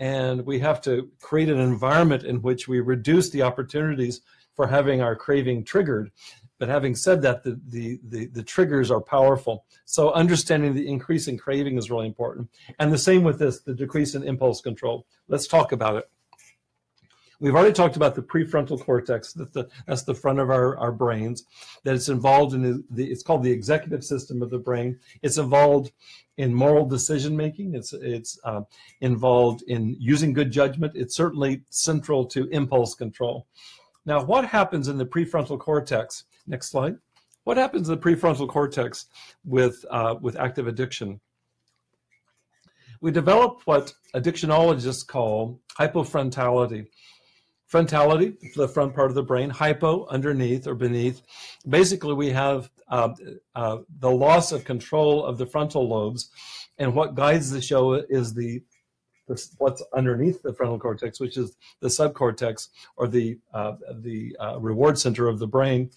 [0.00, 4.20] And we have to create an environment in which we reduce the opportunities
[4.54, 6.10] for having our craving triggered
[6.58, 9.64] but having said that, the, the, the, the, triggers are powerful.
[9.84, 12.48] So understanding the increase in craving is really important.
[12.78, 15.06] And the same with this, the decrease in impulse control.
[15.28, 16.10] Let's talk about it.
[17.40, 20.92] We've already talked about the prefrontal cortex, that's the, that's the front of our, our
[20.92, 21.44] brains,
[21.82, 24.98] that it's involved in the, the, it's called the executive system of the brain.
[25.22, 25.92] It's involved
[26.38, 27.74] in moral decision making.
[27.74, 28.62] It's, it's uh,
[29.00, 30.92] involved in using good judgment.
[30.94, 33.46] It's certainly central to impulse control.
[34.06, 36.24] Now, what happens in the prefrontal cortex?
[36.46, 36.96] Next slide.
[37.44, 39.06] What happens in the prefrontal cortex
[39.44, 41.20] with, uh, with active addiction?
[43.00, 46.86] We develop what addictionologists call hypofrontality.
[47.70, 51.22] Frontality, the front part of the brain, hypo, underneath or beneath.
[51.68, 53.10] Basically, we have uh,
[53.54, 56.30] uh, the loss of control of the frontal lobes,
[56.78, 58.62] and what guides the show is the
[59.58, 64.98] what's underneath the frontal cortex, which is the subcortex or the uh, the uh, reward
[64.98, 65.90] center of the brain.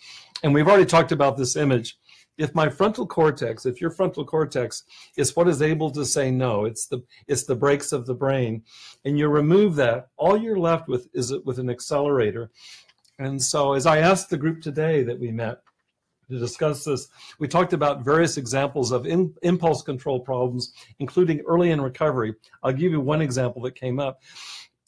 [0.43, 1.97] And we've already talked about this image.
[2.37, 4.83] If my frontal cortex, if your frontal cortex
[5.17, 8.63] is what is able to say no, it's the it's the brakes of the brain,
[9.03, 12.51] and you remove that, all you're left with is it with an accelerator.
[13.19, 15.61] And so, as I asked the group today that we met,
[16.29, 17.07] to discuss this,
[17.39, 22.35] we talked about various examples of in, impulse control problems, including early in recovery.
[22.63, 24.21] I'll give you one example that came up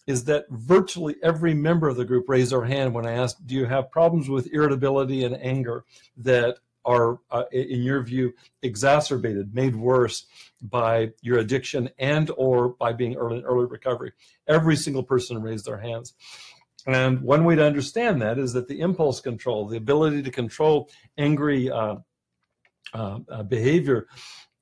[0.07, 3.53] is that virtually every member of the group raised their hand when I asked, do
[3.53, 5.85] you have problems with irritability and anger
[6.17, 10.25] that are, uh, in your view, exacerbated, made worse
[10.63, 14.11] by your addiction and or by being early in early recovery?
[14.47, 16.15] Every single person raised their hands.
[16.87, 20.89] And one way to understand that is that the impulse control, the ability to control
[21.17, 21.95] angry uh,
[22.93, 24.07] uh, uh, behavior,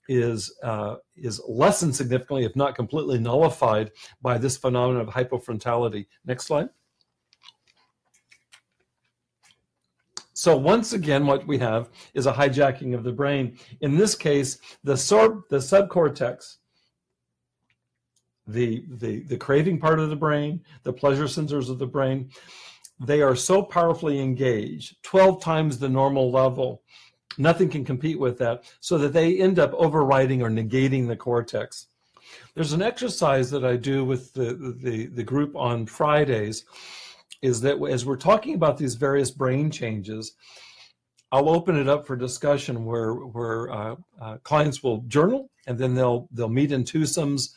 [0.10, 6.08] is uh, is lessened significantly, if not completely nullified, by this phenomenon of hypofrontality.
[6.26, 6.70] Next slide.
[10.34, 13.58] So once again, what we have is a hijacking of the brain.
[13.82, 14.94] In this case, the,
[15.50, 16.58] the subcortex
[18.48, 22.30] the, the, the craving part of the brain, the pleasure centers of the brain,
[23.00, 26.82] they are so powerfully engaged, 12 times the normal level.
[27.38, 31.88] Nothing can compete with that, so that they end up overriding or negating the cortex.
[32.56, 36.66] There's an exercise that I do with the, the, the group on Fridays,
[37.42, 40.34] is that as we're talking about these various brain changes,
[41.32, 45.94] I'll open it up for discussion where where uh, uh, clients will journal and then
[45.94, 47.50] they'll they'll meet in twosomes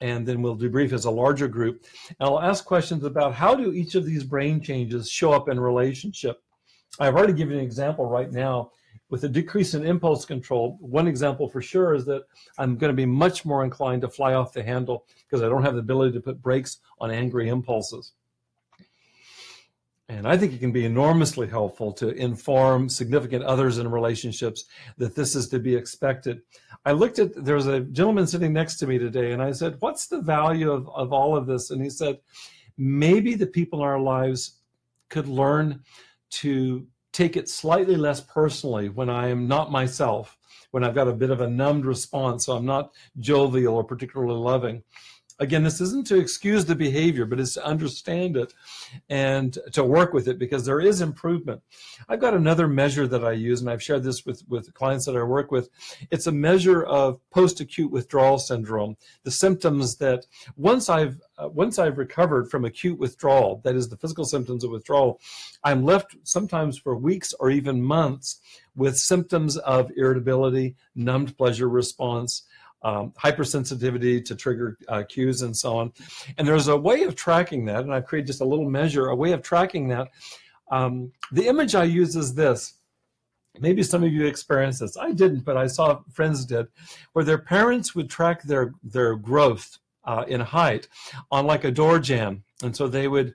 [0.00, 1.84] and then we'll debrief as a larger group.
[2.08, 5.58] And I'll ask questions about how do each of these brain changes show up in
[5.58, 6.42] relationship.
[7.00, 8.70] I've already given an example right now
[9.10, 10.76] with a decrease in impulse control.
[10.80, 12.24] One example for sure is that
[12.58, 15.62] I'm going to be much more inclined to fly off the handle because I don't
[15.62, 18.12] have the ability to put brakes on angry impulses.
[20.10, 24.64] And I think it can be enormously helpful to inform significant others in relationships
[24.96, 26.40] that this is to be expected.
[26.86, 29.76] I looked at, there was a gentleman sitting next to me today, and I said,
[29.80, 31.70] What's the value of, of all of this?
[31.70, 32.18] And he said,
[32.78, 34.60] Maybe the people in our lives
[35.10, 35.82] could learn
[36.30, 40.38] to take it slightly less personally when I am not myself,
[40.70, 44.34] when I've got a bit of a numbed response, so I'm not jovial or particularly
[44.34, 44.82] loving.
[45.40, 48.52] Again, this isn't to excuse the behavior, but it's to understand it
[49.08, 51.62] and to work with it because there is improvement.
[52.08, 55.16] I've got another measure that I use, and I've shared this with, with clients that
[55.16, 55.70] I work with.
[56.10, 60.26] It's a measure of post-acute withdrawal syndrome, the symptoms that
[60.56, 64.70] once I've uh, once I've recovered from acute withdrawal, that is the physical symptoms of
[64.70, 65.20] withdrawal,
[65.62, 68.40] I'm left sometimes for weeks or even months
[68.74, 72.42] with symptoms of irritability, numbed pleasure response,
[72.82, 75.92] um, hypersensitivity to trigger uh, cues and so on.
[76.36, 79.16] And there's a way of tracking that, and I've created just a little measure, a
[79.16, 80.08] way of tracking that.
[80.70, 82.74] Um, the image I use is this.
[83.60, 84.96] Maybe some of you experienced this.
[84.96, 86.68] I didn't, but I saw friends did,
[87.12, 90.88] where their parents would track their their growth uh, in height
[91.30, 93.34] on like a door jamb, and so they would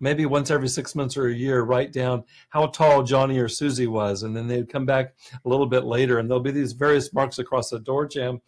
[0.00, 3.86] maybe once every six months or a year write down how tall Johnny or Susie
[3.86, 5.14] was, and then they'd come back
[5.44, 8.40] a little bit later, and there'll be these various marks across the door jamb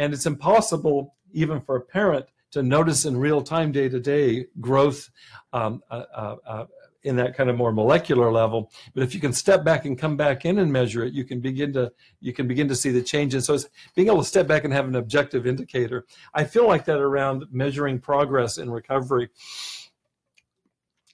[0.00, 4.46] and it's impossible, even for a parent, to notice in real time, day to day,
[4.58, 5.10] growth
[5.52, 6.66] um, uh, uh, uh,
[7.02, 8.72] in that kind of more molecular level.
[8.94, 11.40] But if you can step back and come back in and measure it, you can
[11.40, 13.44] begin to you can begin to see the changes.
[13.44, 16.06] So it's being able to step back and have an objective indicator.
[16.32, 19.28] I feel like that around measuring progress in recovery.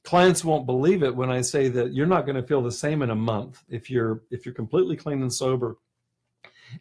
[0.04, 3.02] Clients won't believe it when I say that you're not going to feel the same
[3.02, 5.76] in a month if you're if you're completely clean and sober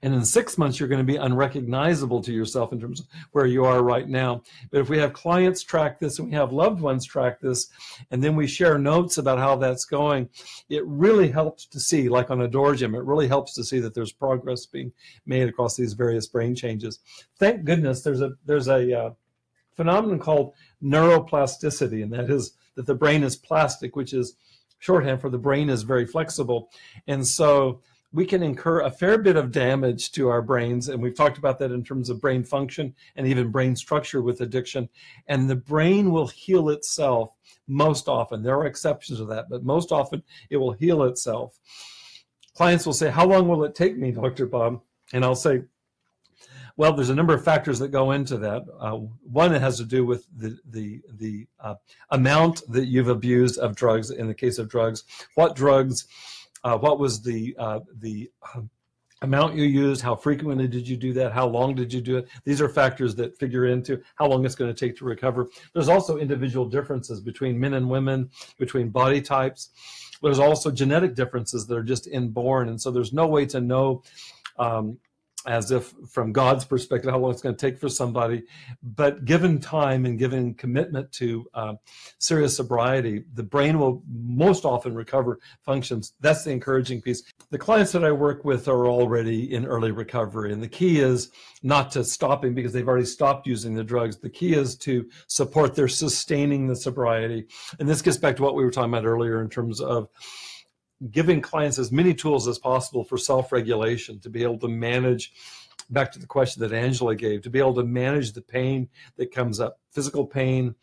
[0.02, 3.46] and in six months, you're going to be unrecognizable to yourself in terms of where
[3.46, 4.44] you are right now.
[4.72, 7.68] But if we have clients track this and we have loved ones track this,
[8.12, 10.30] and then we share notes about how that's going,
[10.70, 13.80] it really helps to see, like on a door jamb, it really helps to see
[13.80, 14.92] that there's progress being
[15.26, 17.00] made across these various brain changes.
[17.38, 19.10] Thank goodness there's a there's a uh,
[19.76, 24.36] phenomenon called neuroplasticity, and that is that the brain is plastic, which is
[24.80, 26.70] shorthand for the brain is very flexible.
[27.08, 27.82] And so
[28.16, 30.88] we can incur a fair bit of damage to our brains.
[30.88, 34.40] And we've talked about that in terms of brain function and even brain structure with
[34.40, 34.88] addiction.
[35.28, 37.32] And the brain will heal itself
[37.68, 38.42] most often.
[38.42, 41.60] There are exceptions to that, but most often it will heal itself.
[42.56, 44.46] Clients will say, How long will it take me, Dr.
[44.46, 44.80] Bob?
[45.12, 45.64] And I'll say,
[46.78, 48.64] well, there's a number of factors that go into that.
[48.80, 51.76] Uh, one, it has to do with the the the uh,
[52.10, 54.10] amount that you've abused of drugs.
[54.12, 55.06] In the case of drugs,
[55.36, 56.06] what drugs
[56.66, 58.70] uh, what was the uh, the um,
[59.22, 62.28] amount you used, how frequently did you do that, how long did you do it.
[62.44, 65.48] These are factors that figure into how long it's going to take to recover.
[65.74, 69.70] There's also individual differences between men and women, between body types.
[70.22, 74.04] There's also genetic differences that are just inborn, and so there's no way to know
[74.58, 74.98] um,
[75.48, 78.44] as if from God's perspective, how long it's going to take for somebody.
[78.82, 81.74] But given time and given commitment to uh,
[82.18, 86.14] serious sobriety, the brain will most often recover functions.
[86.20, 87.24] That's the encouraging piece.
[87.52, 91.32] The clients that I work with are already in early recovery, and the key is
[91.64, 94.18] not to stopping because they've already stopped using the drugs.
[94.18, 97.48] The key is to support their sustaining the sobriety.
[97.80, 100.10] And this gets back to what we were talking about earlier in terms of
[101.12, 105.34] giving clients as many tools as possible for self-regulation to be able to manage
[105.90, 108.88] back to the question that angela gave to be able to manage the pain
[109.18, 110.74] that comes up physical pain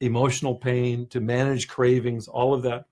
[0.00, 2.86] emotional pain to manage cravings all of that.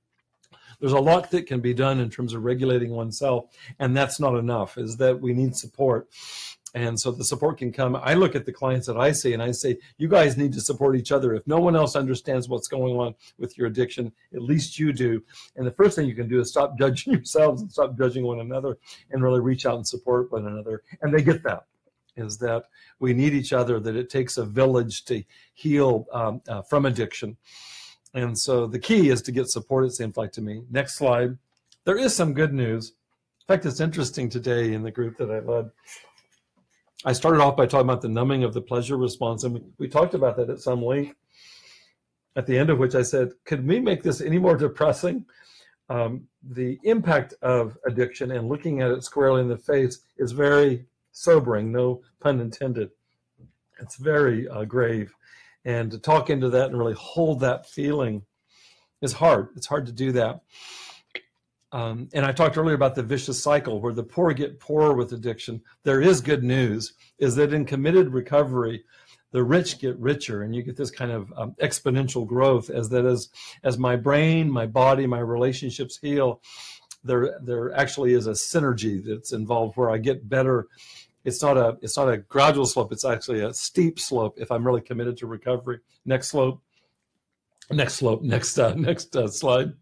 [0.81, 3.47] There's a lot that can be done in terms of regulating oneself
[3.81, 6.09] and that's not enough is that we need support
[6.75, 7.97] and so the support can come.
[7.97, 10.61] I look at the clients that i see and i say you guys need to
[10.61, 11.35] support each other.
[11.35, 15.23] If no one else understands what's going on with your addiction at least you do.
[15.57, 18.41] And the first thing you can do is stop judging yourselves and stop judging one
[18.41, 18.79] another
[19.11, 20.83] and really reach out and support one another.
[21.03, 21.65] And they get that
[22.17, 22.65] is that
[22.99, 25.23] we need each other that it takes a village to
[25.55, 27.37] heal um, uh, from addiction.
[28.13, 30.63] And so the key is to get support it seems like to me.
[30.71, 31.39] Next slide.
[31.85, 32.91] There is some good news.
[33.41, 35.71] In fact it's interesting today in the group that i led
[37.05, 40.15] I started off by talking about the numbing of the pleasure response, and we, talked
[40.15, 41.15] about that at some length.
[42.35, 45.25] At the end of which I said, could we make this any more depressing?
[45.89, 50.87] Um, the impact of addiction and looking at it squarely in the face is very
[51.13, 52.91] sobering, no pun intended.
[53.81, 55.15] It's very uh, grave.
[55.65, 58.23] And to talk into that and really hold that feeling
[59.03, 59.49] is hard.
[59.57, 60.43] It's hard to do that.
[61.71, 65.13] Um, and I talked earlier about the vicious cycle where the poor get poorer with
[65.13, 65.61] addiction.
[65.83, 68.85] There is good news, is that in committed recovery,
[69.33, 72.71] the rich get richer, and you get this kind of um, exponential growth.
[72.71, 73.29] As that as
[73.63, 76.41] as my brain, my body, my relationships heal,
[77.05, 80.69] there there actually is a synergy that's involved where I get better.
[81.25, 82.93] It's not a it's not a gradual slope.
[82.93, 85.81] It's actually a steep slope if I'm really committed to recovery.
[86.07, 86.63] Next slope.
[87.71, 88.23] Next slope.
[88.23, 89.75] Next uh, next uh, slide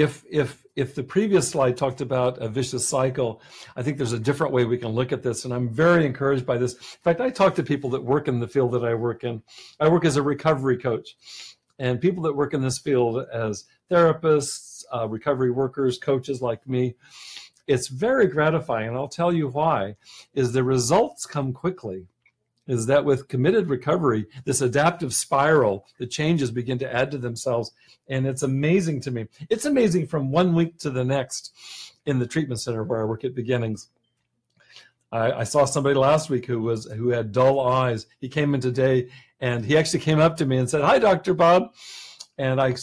[0.00, 3.42] if if if the previous slide talked about a vicious cycle,
[3.74, 6.46] I think there's a different way we can look at this, and I'm very encouraged
[6.46, 6.74] by this.
[6.74, 9.42] In fact, I talk to people that work in the field that I work in.
[9.80, 11.16] I work as a recovery coach,
[11.80, 16.94] and people that work in this field as therapists, uh, recovery workers, coaches like me.
[17.66, 19.96] It's very gratifying, and I'll tell you why.
[20.32, 22.06] Is the results come quickly
[22.68, 27.72] is that with committed recovery, this adaptive spiral, the changes begin to add to themselves.
[28.08, 29.26] And it's amazing to me.
[29.50, 31.52] It's amazing from one week to the next
[32.06, 33.88] in the treatment center where I work at Beginnings.
[35.10, 38.06] I, I saw somebody last week who was who had dull eyes.
[38.20, 39.08] He came in today
[39.40, 41.34] and he actually came up to me and said, Hi, Dr.
[41.34, 41.74] Bob.
[42.36, 42.76] And I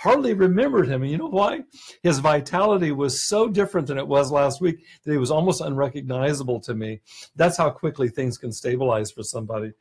[0.00, 1.02] hardly remembered him.
[1.02, 1.60] And you know why?
[2.02, 6.58] His vitality was so different than it was last week that he was almost unrecognizable
[6.60, 7.00] to me.
[7.36, 9.72] That's how quickly things can stabilize for somebody.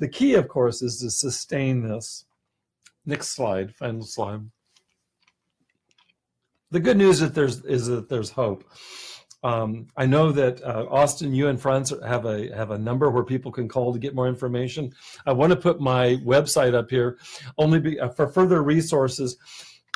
[0.00, 2.24] The key, of course, is to sustain this.
[3.06, 4.40] Next slide, final slide.
[6.72, 8.64] The good news that there's, is that there's hope.
[9.44, 13.22] Um, I know that uh, Austin, you and Franz have a have a number where
[13.22, 14.92] people can call to get more information.
[15.24, 17.18] I want to put my website up here,
[17.56, 19.36] only be, uh, for further resources.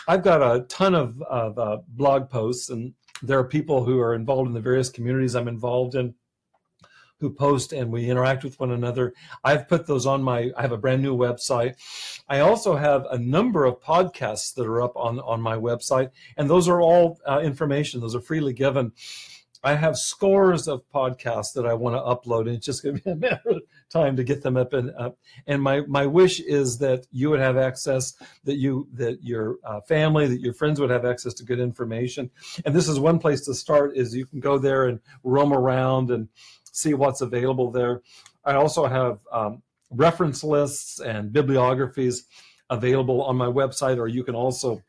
[0.09, 4.15] I've got a ton of, of uh, blog posts, and there are people who are
[4.15, 6.15] involved in the various communities I'm involved in
[7.23, 9.15] who post and we interact with one another.
[9.45, 11.77] I've put those on my, I have a brand new website.
[12.29, 16.51] I also have a number of podcasts that are up on, on my website, and
[16.51, 18.01] those are all uh, information.
[18.01, 18.91] Those are freely given.
[19.63, 23.03] I have scores of podcasts that I want to upload, and it's just going to
[23.03, 25.19] be a matter of time to get them up and up.
[25.47, 28.15] And my my wish is that you would have access,
[28.45, 32.31] that you that your uh, family, that your friends would have access to good information.
[32.65, 33.97] And this is one place to start.
[33.97, 36.29] Is you can go there and roam around and
[36.73, 38.03] see what's available there.
[38.45, 42.25] I also have um, reference lists and bibliographies
[42.71, 44.83] available on my website, or you can also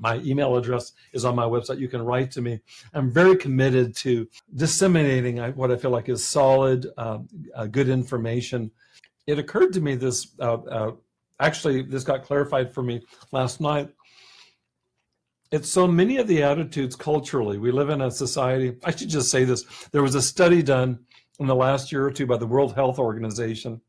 [0.00, 1.78] my email address is on my website.
[1.78, 2.60] You can write to me.
[2.94, 7.18] I'm very committed to disseminating what I feel like is solid, uh,
[7.54, 8.70] uh, good information.
[9.26, 10.92] It occurred to me this, uh, uh,
[11.38, 13.90] actually, this got clarified for me last night.
[15.52, 17.58] It's so many of the attitudes culturally.
[17.58, 19.64] We live in a society, I should just say this.
[19.92, 21.00] There was a study done
[21.40, 23.80] in the last year or two by the World Health Organization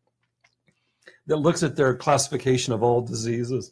[1.28, 3.72] that looks at their classification of all diseases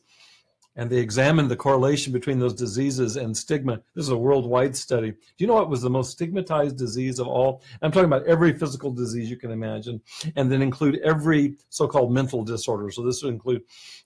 [0.79, 3.81] and they examined the correlation between those diseases and stigma.
[3.95, 5.11] This is a worldwide study.
[5.11, 7.61] Do you know what was the most stigmatized disease of all?
[7.81, 9.99] I'm talking about every physical disease you can imagine,
[10.37, 12.91] and then include every so-called mental disorder.
[12.91, 13.63] So this would include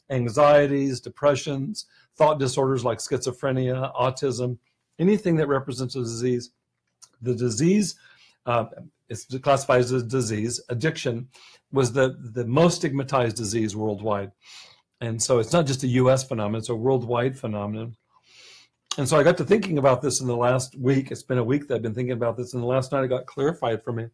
[0.09, 4.57] anxieties, depressions, thought disorders like schizophrenia, autism,
[4.97, 6.49] anything that represents a disease.
[7.21, 7.99] The disease
[8.47, 8.65] uh,
[9.09, 10.59] it's classified as a disease.
[10.69, 11.28] Addiction
[11.71, 14.32] was the, the most stigmatized disease worldwide.
[15.02, 17.96] And so it's not just a US phenomenon, it's a worldwide phenomenon.
[18.98, 21.12] And so I got to thinking about this in the last week.
[21.12, 23.08] It's been a week that I've been thinking about this, and the last night it
[23.08, 24.08] got clarified for me.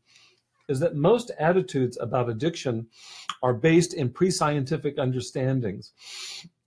[0.69, 2.87] Is that most attitudes about addiction
[3.43, 5.91] are based in pre scientific understandings.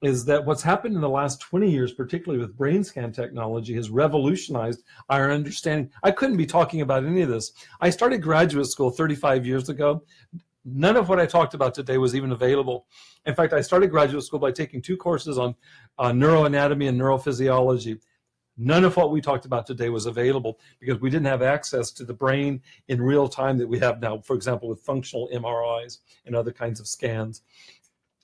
[0.03, 3.89] Is that what's happened in the last 20 years, particularly with brain scan technology, has
[3.89, 5.91] revolutionized our understanding.
[6.03, 7.53] I couldn't be talking about any of this.
[7.81, 10.03] I started graduate school 35 years ago
[10.65, 12.87] None of what I talked about today was even available.
[13.27, 15.57] In fact, I started graduate school by taking two courses on,
[15.99, 18.01] on neuroanatomy and neurophysiology.
[18.57, 22.05] None of what we talked about today was available because we didn't have access to
[22.05, 26.37] the brain in real time that we have now, for example, with functional MRIs and
[26.37, 27.43] other kinds of scans.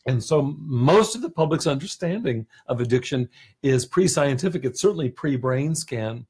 [0.07, 3.29] And so most of the public's understanding of addiction
[3.63, 6.27] is pre scientific, it's certainly pre brain scan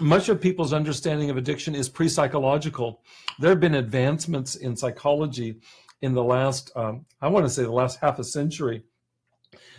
[0.00, 3.02] much of people's understanding of addiction is pre-psychological.
[3.38, 5.60] There have been advancements in psychology
[6.00, 8.84] in the last, um, I want to say, the last half a century.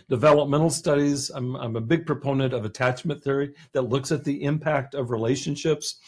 [0.08, 1.30] Developmental studies.
[1.30, 5.98] I'm, I'm a big proponent of attachment theory that looks at the impact of relationships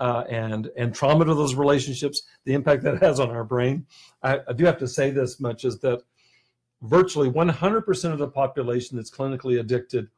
[0.00, 3.86] uh, and and trauma to those relationships, the impact that has on our brain.
[4.22, 6.02] I, I do have to say this much: is that
[6.82, 10.08] virtually 100% of the population that's clinically addicted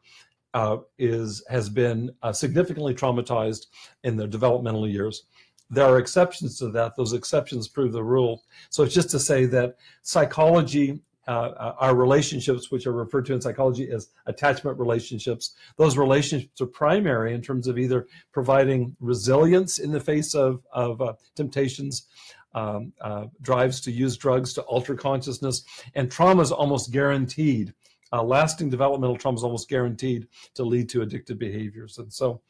[0.56, 3.66] uh, is has been uh, significantly traumatized
[4.04, 5.24] in their developmental years.
[5.68, 6.96] There are exceptions to that.
[6.96, 8.42] Those exceptions prove the rule.
[8.70, 13.34] So it's just to say that psychology, uh, uh our relationships, which are referred to
[13.34, 19.78] in psychology as attachment relationships, those relationships are primary in terms of either providing resilience
[19.78, 22.06] in the face of, of uh, temptations,
[22.54, 27.74] um, uh, drives to use drugs to alter consciousness, and trauma is almost guaranteed
[28.12, 31.98] uh, lasting developmental trauma is almost guaranteed to lead to addictive behaviors.
[31.98, 32.40] And so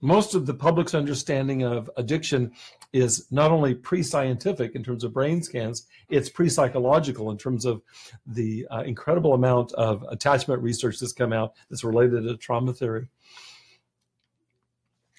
[0.00, 2.52] most of the public's understanding of addiction
[2.92, 7.82] is not only pre-scientific in terms of brain scans, it's pre-psychological in terms of
[8.26, 13.08] the uh, incredible amount of attachment research that's come out that's related to trauma theory.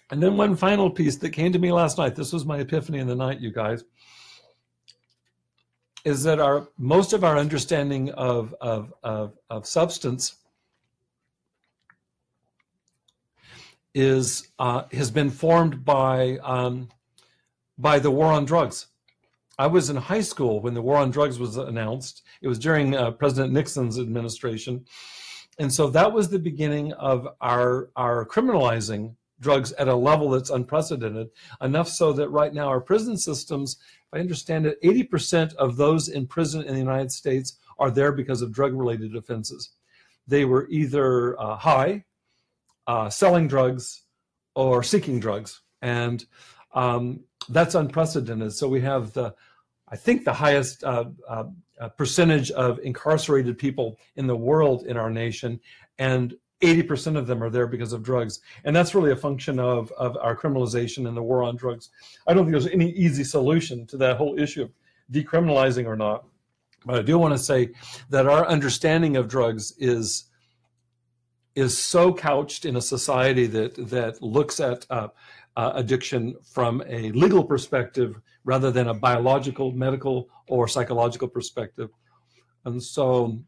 [0.09, 2.15] And then one final piece that came to me last night.
[2.15, 3.85] This was my epiphany in the night, you guys.
[6.03, 10.35] Is that our most of our understanding of of of, of substance
[13.93, 16.89] is uh, has been formed by um,
[17.77, 18.87] by the war on drugs.
[19.59, 22.23] I was in high school when the war on drugs was announced.
[22.41, 24.85] It was during uh, President Nixon's administration,
[25.59, 30.49] and so that was the beginning of our our criminalizing drugs at a level that's
[30.49, 31.29] unprecedented.
[31.61, 36.07] Enough so that right now our prison systems, if I understand it, 80% of those
[36.07, 39.71] in prison in the United States are there because of drug-related offenses.
[40.27, 42.05] They were either uh, high
[42.87, 44.03] uh, selling drugs
[44.55, 45.61] or seeking drugs.
[45.81, 46.23] And
[46.73, 48.53] um, that's unprecedented.
[48.53, 49.33] So we have the,
[49.89, 51.45] I think, the highest uh, uh,
[51.79, 55.59] uh percentage of incarcerated people in the world in our nation,
[55.97, 58.39] and 80% of them are there because of drugs.
[58.63, 61.89] And that's really a function of, of our criminalization and the war on drugs.
[62.27, 64.71] I don't think there's any easy solution to that whole issue of
[65.11, 66.25] decriminalizing or not.
[66.85, 67.69] But I do want to say
[68.09, 70.25] that our understanding of drugs is
[71.53, 75.09] is so couched in a society that that looks at uh,
[75.57, 81.89] uh, addiction from a legal perspective rather than a biological, medical, or psychological perspective.
[82.65, 83.39] And so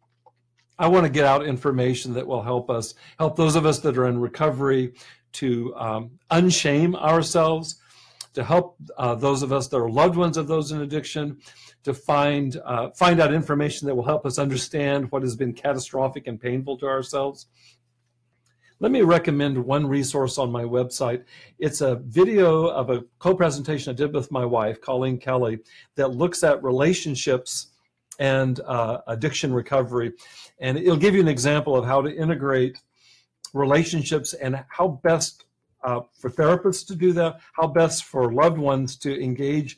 [0.79, 3.97] I want to get out information that will help us, help those of us that
[3.97, 4.93] are in recovery
[5.33, 7.79] to um, unshame ourselves,
[8.33, 11.37] to help uh, those of us that are loved ones of those in addiction,
[11.83, 16.27] to find uh, find out information that will help us understand what has been catastrophic
[16.27, 17.47] and painful to ourselves,
[18.79, 21.23] let me recommend one resource on my website.
[21.57, 25.59] It's a video of a co-presentation I did with my wife, Colleen Kelly,
[25.95, 27.67] that looks at relationships
[28.19, 30.11] and uh, addiction recovery.
[30.63, 32.79] And it'll give you an example of how to integrate
[33.53, 35.45] relationships and how best
[35.83, 39.77] uh, for therapists to do that, how best for loved ones to engage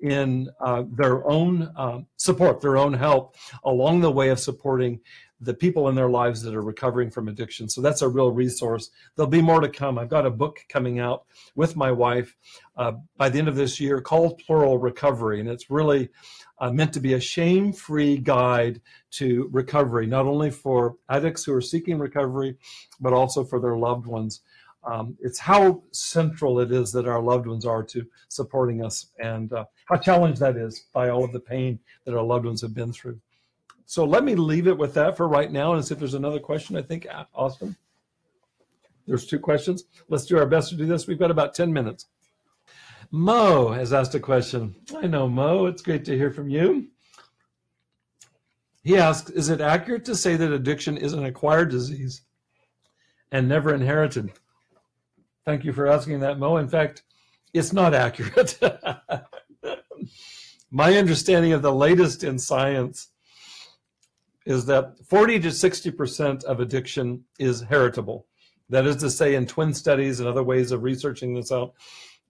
[0.00, 3.34] in uh, their own uh, support, their own help
[3.64, 5.00] along the way of supporting
[5.40, 7.68] the people in their lives that are recovering from addiction.
[7.68, 8.90] So that's a real resource.
[9.14, 9.98] There'll be more to come.
[9.98, 11.24] I've got a book coming out
[11.54, 12.36] with my wife
[12.76, 16.10] uh, by the end of this year called Plural Recovery, and it's really
[16.58, 18.80] uh, meant to be a shame free guide
[19.10, 22.56] to recovery, not only for addicts who are seeking recovery,
[23.00, 24.40] but also for their loved ones.
[24.84, 29.52] Um, it's how central it is that our loved ones are to supporting us and
[29.52, 32.72] uh, how challenged that is by all of the pain that our loved ones have
[32.72, 33.18] been through.
[33.84, 36.40] So let me leave it with that for right now and see if there's another
[36.40, 36.76] question.
[36.76, 37.76] I think, Austin,
[39.06, 39.84] there's two questions.
[40.08, 41.06] Let's do our best to do this.
[41.06, 42.06] We've got about 10 minutes.
[43.10, 44.74] Mo has asked a question.
[44.96, 45.66] I know, Mo.
[45.66, 46.88] It's great to hear from you.
[48.82, 52.22] He asks Is it accurate to say that addiction is an acquired disease
[53.32, 54.32] and never inherited?
[55.44, 56.56] Thank you for asking that, Mo.
[56.56, 57.02] In fact,
[57.52, 58.58] it's not accurate.
[60.70, 63.08] My understanding of the latest in science
[64.44, 68.26] is that 40 to 60% of addiction is heritable.
[68.68, 71.74] That is to say, in twin studies and other ways of researching this out,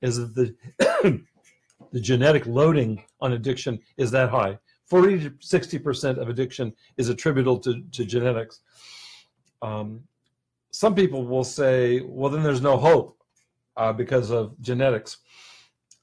[0.03, 0.55] is that the,
[1.92, 4.59] the genetic loading on addiction is that high.
[4.86, 8.61] 40 to 60% of addiction is attributable to, to genetics.
[9.62, 10.03] Um,
[10.70, 13.18] some people will say, well, then there's no hope
[13.76, 15.18] uh, because of genetics.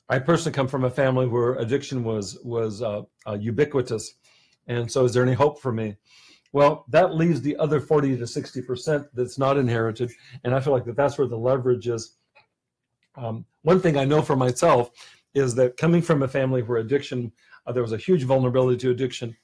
[0.09, 4.15] I personally come from a family where addiction was was uh, uh, ubiquitous
[4.67, 5.97] and so, is there any hope for me?
[6.51, 10.11] Well, that leaves the other 40 to 60% that's not inherited.
[10.43, 12.15] And I feel like that that's where the leverage is.
[13.15, 14.91] Um, one thing I know for myself
[15.33, 17.31] is that coming from a family where addiction,
[17.65, 19.35] uh, there was a huge vulnerability to addiction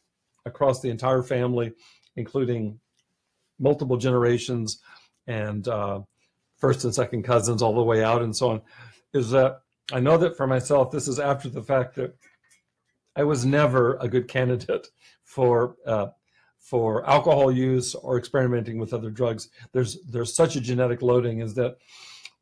[0.45, 1.73] across the entire family,
[2.15, 2.79] including
[3.59, 4.81] multiple generations
[5.27, 5.99] and uh,
[6.57, 8.61] first and second cousins all the way out and so on,
[9.13, 9.61] is that
[9.91, 12.15] I know that for myself, this is after the fact that
[13.15, 14.87] I was never a good candidate
[15.23, 16.07] for uh,
[16.59, 19.49] for alcohol use or experimenting with other drugs.
[19.71, 21.39] There's there's such a genetic loading.
[21.39, 21.77] Is that,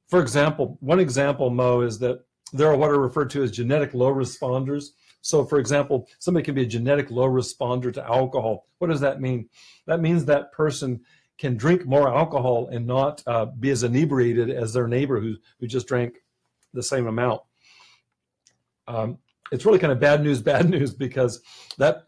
[0.07, 3.93] for example, one example, Mo, is that there are what are referred to as genetic
[3.93, 4.89] low responders.
[5.21, 8.67] So, for example, somebody can be a genetic low responder to alcohol.
[8.77, 9.49] What does that mean?
[9.85, 11.01] That means that person
[11.37, 15.67] can drink more alcohol and not uh, be as inebriated as their neighbor who, who
[15.67, 16.15] just drank
[16.73, 17.41] the same amount.
[18.87, 19.17] Um,
[19.51, 21.41] it's really kind of bad news, bad news because
[21.77, 22.06] that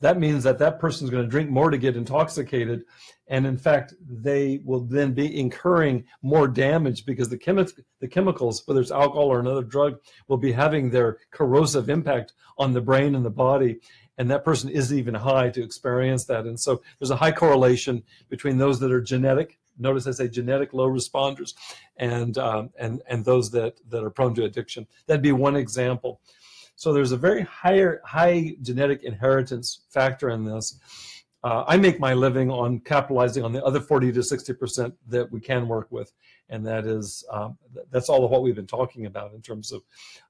[0.00, 2.84] that means that that person is going to drink more to get intoxicated
[3.28, 8.62] and in fact they will then be incurring more damage because the, chemi- the chemicals
[8.66, 13.14] whether it's alcohol or another drug will be having their corrosive impact on the brain
[13.14, 13.78] and the body
[14.18, 16.44] and that person isn't even high to experience that.
[16.44, 20.72] And so there's a high correlation between those that are genetic notice I say genetic
[20.72, 21.54] low responders
[21.96, 24.86] and um, and and those that that are prone to addiction.
[25.06, 26.20] That'd be one example
[26.78, 30.78] so there's a very higher, high genetic inheritance factor in this.
[31.42, 35.30] Uh, I make my living on capitalizing on the other 40 to 60 percent that
[35.32, 36.12] we can work with,
[36.48, 37.58] and that is um,
[37.90, 39.82] that's all of what we've been talking about in terms of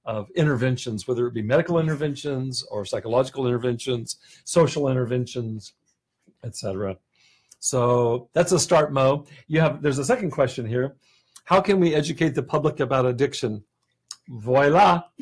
[0.06, 5.74] of interventions, whether it be medical interventions or psychological interventions, social interventions,
[6.44, 6.96] etc.
[7.58, 9.26] So that's a start, Mo.
[9.48, 10.96] You have there's a second question here.
[11.44, 13.64] How can we educate the public about addiction?
[14.28, 15.02] Voila.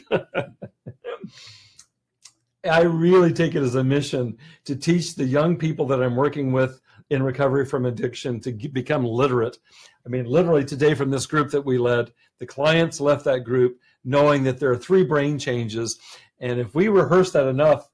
[2.65, 6.53] I really take it as a mission to teach the young people that I'm working
[6.53, 9.59] with in recovery from addiction to become literate.
[10.05, 13.79] I mean, literally today from this group that we led, the clients left that group
[14.05, 15.99] knowing that there are three brain changes.
[16.41, 17.89] And if we rehearse that enough,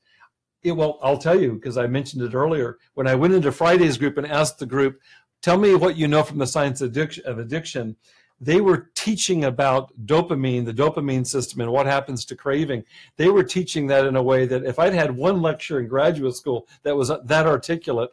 [0.62, 3.98] it will, I'll tell you, because I mentioned it earlier, when I went into Friday's
[3.98, 5.00] group and asked the group,
[5.42, 7.96] tell me what you know from the science of addiction,
[8.42, 12.84] they were teaching about dopamine, the dopamine system, and what happens to craving.
[13.16, 16.34] They were teaching that in a way that if I'd had one lecture in graduate
[16.34, 18.10] school that was that articulate,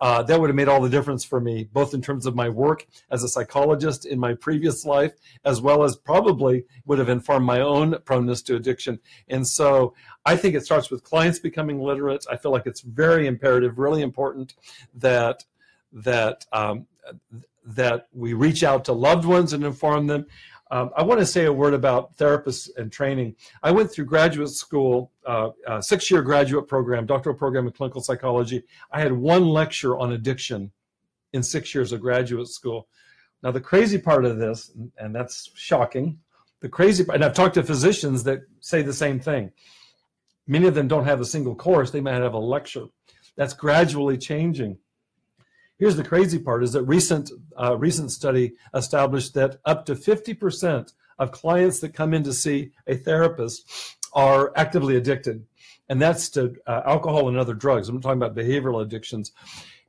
[0.00, 2.48] uh, that would have made all the difference for me, both in terms of my
[2.48, 5.12] work as a psychologist in my previous life,
[5.44, 8.98] as well as probably would have informed my own proneness to addiction.
[9.28, 9.94] And so
[10.26, 12.26] I think it starts with clients becoming literate.
[12.28, 14.54] I feel like it's very imperative, really important
[14.92, 15.44] that
[15.92, 16.86] that um,
[17.64, 20.26] that we reach out to loved ones and inform them.
[20.70, 23.36] Um, I want to say a word about therapists and training.
[23.62, 28.64] I went through graduate school, uh, uh, six-year graduate program, doctoral program in clinical psychology.
[28.90, 30.72] I had one lecture on addiction
[31.34, 32.88] in six years of graduate school.
[33.42, 36.18] Now, the crazy part of this, and that's shocking,
[36.60, 39.52] the crazy part, and I've talked to physicians that say the same thing.
[40.46, 42.86] Many of them don't have a single course, they might have a lecture.
[43.36, 44.78] That's gradually changing.
[45.82, 50.92] Here's the crazy part: is that recent uh, recent study established that up to 50%
[51.18, 55.44] of clients that come in to see a therapist are actively addicted,
[55.88, 57.88] and that's to uh, alcohol and other drugs.
[57.88, 59.32] I'm talking about behavioral addictions.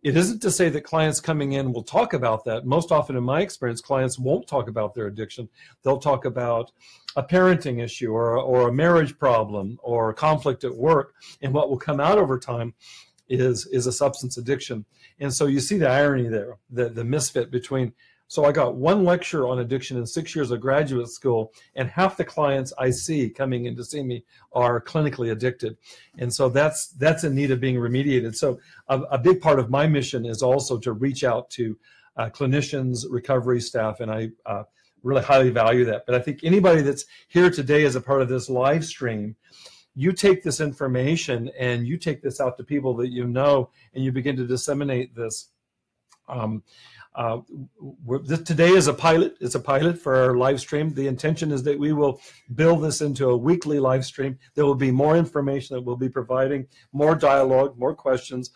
[0.02, 2.66] It isn't to say that clients coming in will talk about that.
[2.66, 5.48] Most often, in my experience, clients won't talk about their addiction.
[5.84, 6.72] They'll talk about
[7.16, 11.14] a parenting issue or, or a marriage problem or conflict at work.
[11.44, 12.74] And what will come out over time
[13.40, 14.86] is is a substance addiction.
[15.20, 17.94] And so you see the irony there, the, the misfit between.
[18.28, 22.18] So I got one lecture on addiction in six years of graduate school, and half
[22.18, 24.24] the clients I see coming in to see me
[24.54, 25.78] are clinically addicted,
[26.18, 28.36] and so that's that's in need of being remediated.
[28.36, 31.78] So a, a big part of my mission is also to reach out to
[32.18, 34.64] uh, clinicians, recovery staff, and I uh,
[35.04, 36.06] really highly value that.
[36.06, 39.36] But I think anybody that's here today as a part of this live stream
[39.96, 44.04] you take this information and you take this out to people that you know and
[44.04, 45.50] you begin to disseminate this
[46.28, 46.64] um,
[47.16, 47.40] uh,
[48.26, 51.62] this, today is a pilot it's a pilot for our live stream the intention is
[51.64, 52.20] that we will
[52.56, 56.10] build this into a weekly live stream there will be more information that we'll be
[56.10, 58.52] providing more dialogue more questions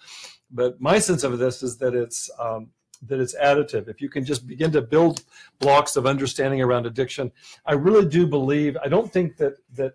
[0.50, 2.70] but my sense of this is that it's um,
[3.04, 3.88] that it's additive.
[3.88, 5.24] If you can just begin to build
[5.60, 7.32] blocks of understanding around addiction,
[7.66, 8.78] I really do believe.
[8.84, 9.94] I don't think that that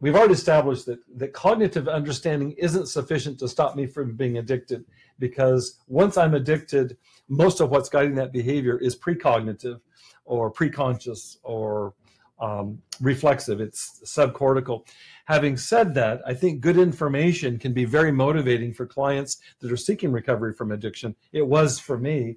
[0.00, 4.84] we've already established that, that cognitive understanding isn't sufficient to stop me from being addicted
[5.18, 6.96] because once I'm addicted,
[7.28, 9.80] most of what's guiding that behavior is precognitive
[10.24, 11.94] or preconscious or
[12.40, 14.86] um, reflexive, it's subcortical.
[15.24, 19.76] Having said that, I think good information can be very motivating for clients that are
[19.76, 21.16] seeking recovery from addiction.
[21.32, 22.36] It was for me,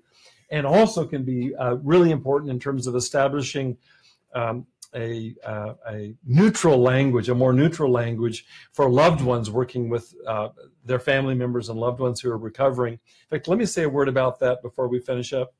[0.49, 3.77] and also can be uh, really important in terms of establishing
[4.33, 10.13] um, a, uh, a neutral language, a more neutral language for loved ones working with
[10.27, 10.49] uh,
[10.85, 12.93] their family members and loved ones who are recovering.
[12.93, 15.53] In fact, let me say a word about that before we finish up.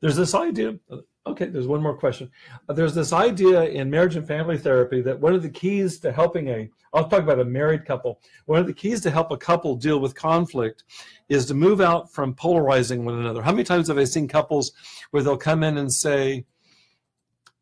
[0.00, 0.78] There's this idea,
[1.26, 2.30] okay, there's one more question.
[2.68, 6.10] Uh, there's this idea in marriage and family therapy that one of the keys to
[6.10, 9.36] helping a, I'll talk about a married couple, one of the keys to help a
[9.36, 10.84] couple deal with conflict
[11.28, 13.42] is to move out from polarizing one another.
[13.42, 14.72] How many times have I seen couples
[15.10, 16.46] where they'll come in and say,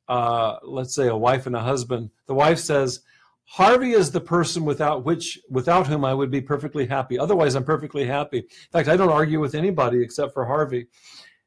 [0.09, 3.01] uh, let's say a wife and a husband, the wife says,
[3.45, 7.19] Harvey is the person without which without whom I would be perfectly happy.
[7.19, 8.41] Otherwise, I'm perfectly happy.
[8.41, 10.89] In fact, I don't argue with anybody except for Harvey.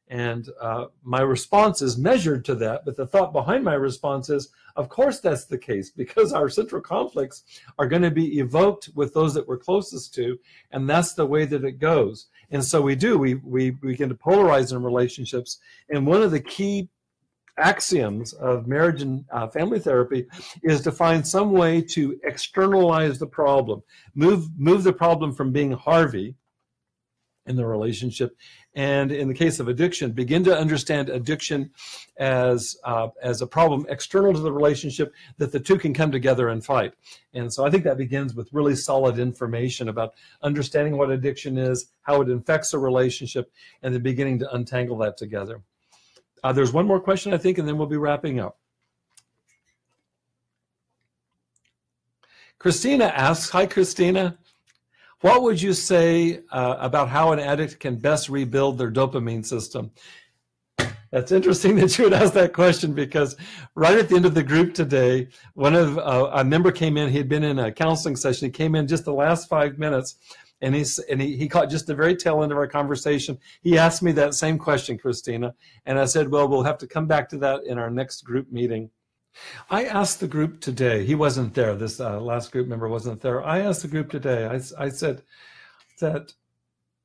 [0.08, 4.50] And uh, my response is measured to that, but the thought behind my response is,
[4.76, 7.44] of course, that's the case because our central conflicts
[7.78, 10.38] are going to be evoked with those that we're closest to,
[10.70, 12.26] and that's the way that it goes.
[12.50, 15.58] And so we do, we, we begin to polarize in relationships.
[15.88, 16.90] And one of the key
[17.58, 20.26] axioms of marriage and uh, family therapy
[20.62, 23.82] is to find some way to externalize the problem,
[24.14, 26.34] move, move the problem from being Harvey
[27.46, 28.36] in the relationship
[28.74, 31.70] and in the case of addiction, begin to understand addiction
[32.16, 36.48] as uh, as a problem external to the relationship that the two can come together
[36.48, 36.94] and fight.
[37.34, 41.86] And so I think that begins with really solid information about understanding what addiction is,
[42.02, 45.60] how it infects a relationship, and then beginning to untangle that together.
[46.42, 48.58] Uh, there's one more question, I think, and then we'll be wrapping up.
[52.58, 54.38] Christina asks, hi, Christina.
[55.20, 59.92] What would you say uh, about how an addict can best rebuild their dopamine system?
[61.12, 63.36] That's interesting that you would ask that question because
[63.74, 67.10] right at the end of the group today, one of uh, a member came in.
[67.10, 68.46] He had been in a counseling session.
[68.46, 70.16] He came in just the last five minutes,
[70.62, 73.38] and he's and he, he caught just the very tail end of our conversation.
[73.60, 75.54] He asked me that same question, Christina,
[75.84, 78.50] and I said, "Well, we'll have to come back to that in our next group
[78.50, 78.90] meeting."
[79.70, 83.42] I asked the group today, he wasn't there, this uh, last group member wasn't there.
[83.42, 85.22] I asked the group today, I, I said
[86.00, 86.34] that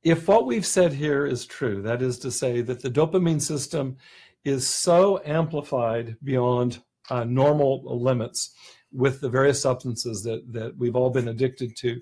[0.02, 3.96] if what we've said here is true, that is to say that the dopamine system
[4.44, 8.54] is so amplified beyond uh, normal limits
[8.92, 12.00] with the various substances that, that we've all been addicted to,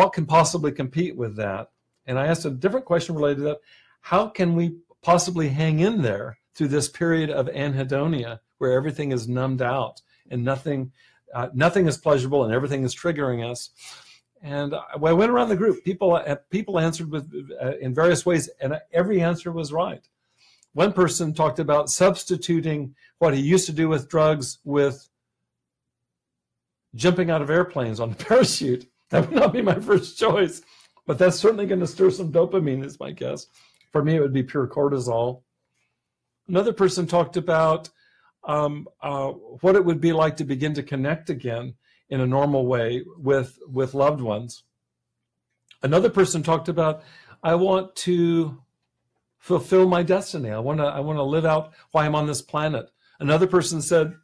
[0.00, 1.68] what can possibly compete with that?
[2.06, 3.60] And I asked a different question related to that.
[4.00, 9.28] How can we possibly hang in there through this period of anhedonia where everything is
[9.28, 10.92] numbed out and nothing
[11.34, 13.70] uh, nothing is pleasurable and everything is triggering us.
[14.42, 15.84] And I went around the group.
[15.84, 17.30] People uh, people answered with
[17.62, 20.08] uh, in various ways, and every answer was right.
[20.72, 25.10] One person talked about substituting what he used to do with drugs with
[26.94, 28.89] jumping out of airplanes on a parachute.
[29.10, 30.62] That would not be my first choice,
[31.06, 33.46] but that's certainly going to stir some dopamine, is my guess.
[33.92, 35.42] For me, it would be pure cortisol.
[36.48, 37.90] Another person talked about
[38.44, 41.74] um, uh, what it would be like to begin to connect again
[42.08, 44.64] in a normal way with with loved ones.
[45.82, 47.02] Another person talked about,
[47.42, 48.60] I want to
[49.38, 50.50] fulfill my destiny.
[50.50, 52.90] I want to I want to live out why I'm on this planet.
[53.18, 54.14] Another person said,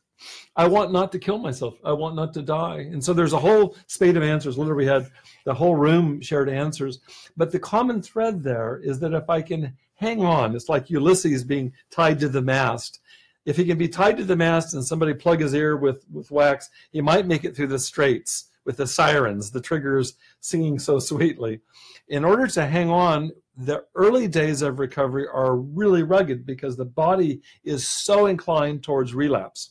[0.57, 1.75] I want not to kill myself.
[1.85, 2.89] I want not to die.
[2.91, 4.57] And so there's a whole spate of answers.
[4.57, 5.11] Literally, we had
[5.45, 7.01] the whole room shared answers.
[7.37, 11.45] But the common thread there is that if I can hang on, it's like Ulysses
[11.45, 13.01] being tied to the mast
[13.47, 16.31] if he can be tied to the mast and somebody plug his ear with, with
[16.31, 20.99] wax, he might make it through the straits with the sirens, the triggers singing so
[20.99, 21.61] sweetly.
[22.09, 26.85] In order to hang on, the early days of recovery are really rugged because the
[26.85, 29.71] body is so inclined towards relapse.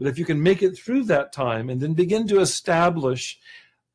[0.00, 3.38] But if you can make it through that time and then begin to establish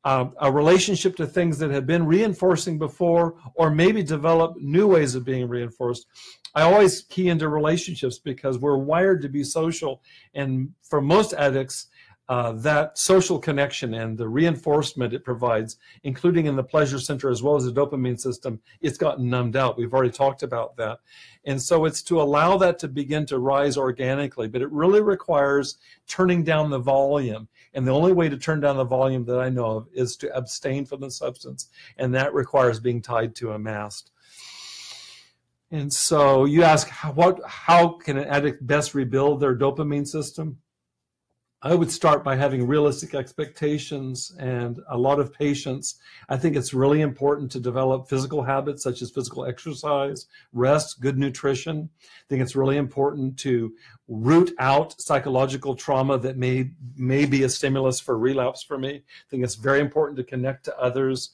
[0.04, 5.16] uh, a relationship to things that have been reinforcing before, or maybe develop new ways
[5.16, 6.06] of being reinforced,
[6.54, 10.00] I always key into relationships because we're wired to be social.
[10.32, 11.88] And for most addicts,
[12.28, 17.42] uh, that social connection and the reinforcement it provides, including in the pleasure center as
[17.42, 19.78] well as the dopamine system, it's gotten numbed out.
[19.78, 20.98] We've already talked about that.
[21.44, 25.78] And so it's to allow that to begin to rise organically, but it really requires
[26.08, 27.46] turning down the volume.
[27.74, 30.36] And the only way to turn down the volume that I know of is to
[30.36, 31.68] abstain from the substance.
[31.96, 34.10] And that requires being tied to a mast.
[35.70, 40.58] And so you ask, what, how can an addict best rebuild their dopamine system?
[41.66, 45.98] I would start by having realistic expectations and a lot of patience.
[46.28, 51.18] I think it's really important to develop physical habits such as physical exercise, rest, good
[51.18, 51.90] nutrition.
[52.04, 53.74] I think it's really important to
[54.06, 58.94] root out psychological trauma that may may be a stimulus for relapse for me.
[58.98, 61.32] I think it's very important to connect to others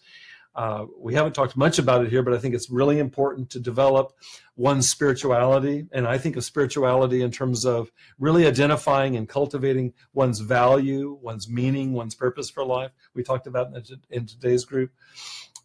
[0.55, 3.61] uh, we haven't talked much about it here, but I think it's really important to
[3.61, 4.12] develop
[4.55, 5.86] one's spirituality.
[5.92, 11.48] And I think of spirituality in terms of really identifying and cultivating one's value, one's
[11.48, 12.90] meaning, one's purpose for life.
[13.14, 14.90] We talked about in, in today's group.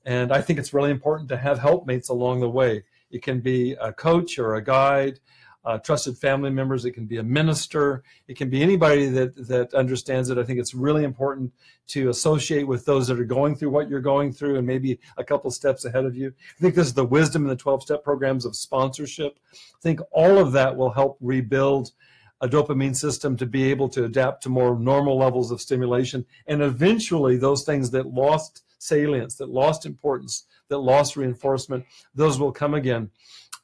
[0.05, 2.85] And I think it's really important to have helpmates along the way.
[3.11, 5.19] It can be a coach or a guide
[5.67, 6.85] uh, trusted family members.
[6.85, 8.01] It can be a minister.
[8.29, 10.37] It can be anybody that that understands it.
[10.37, 11.51] I think it's really important
[11.87, 15.25] to associate with those that are going through what you're going through and maybe a
[15.25, 16.33] couple steps ahead of you.
[16.57, 19.39] I think this is the wisdom in the 12 step programs of sponsorship.
[19.53, 21.91] I think all of that will help rebuild
[22.39, 26.25] a dopamine system to be able to adapt to more normal levels of stimulation.
[26.45, 32.53] And eventually, those things that lost salience, that lost importance, that lost reinforcement, those will
[32.53, 33.09] come again.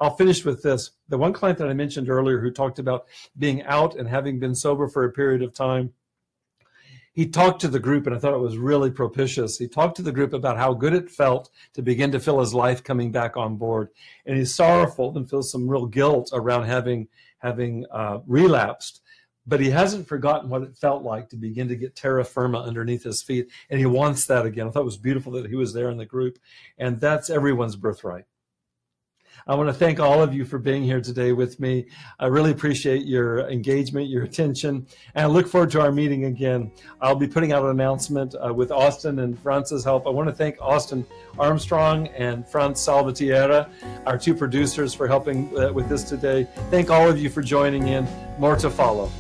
[0.04, 0.92] I'll finish with this.
[1.08, 3.06] The one client that I mentioned earlier who talked about
[3.38, 5.94] being out and having been sober for a period of time,
[7.14, 9.58] he talked to the group, and I thought it was really propitious.
[9.58, 12.54] He talked to the group about how good it felt to begin to feel his
[12.54, 13.92] life coming back on board,
[14.26, 19.00] and he's sorrowful and feels some real guilt around having having uh, relapsed.
[19.48, 23.04] But he hasn't forgotten what it felt like to begin to get terra firma underneath
[23.04, 24.68] his feet, and he wants that again.
[24.68, 26.40] I thought it was beautiful that he was there in the group,
[26.78, 28.26] and that's everyone's birthright.
[29.48, 31.88] I want to thank all of you for being here today with me.
[32.20, 36.72] I really appreciate your engagement, your attention, and I look forward to our meeting again.
[37.02, 40.08] I'll be putting out an announcement uh, with Austin and Franz's help.
[40.08, 41.06] I want to thank Austin
[41.38, 43.70] Armstrong and Franz Salvatierra,
[44.06, 46.48] our two producers, for helping uh, with this today.
[46.70, 48.08] Thank all of you for joining in.
[48.40, 49.12] More to follow.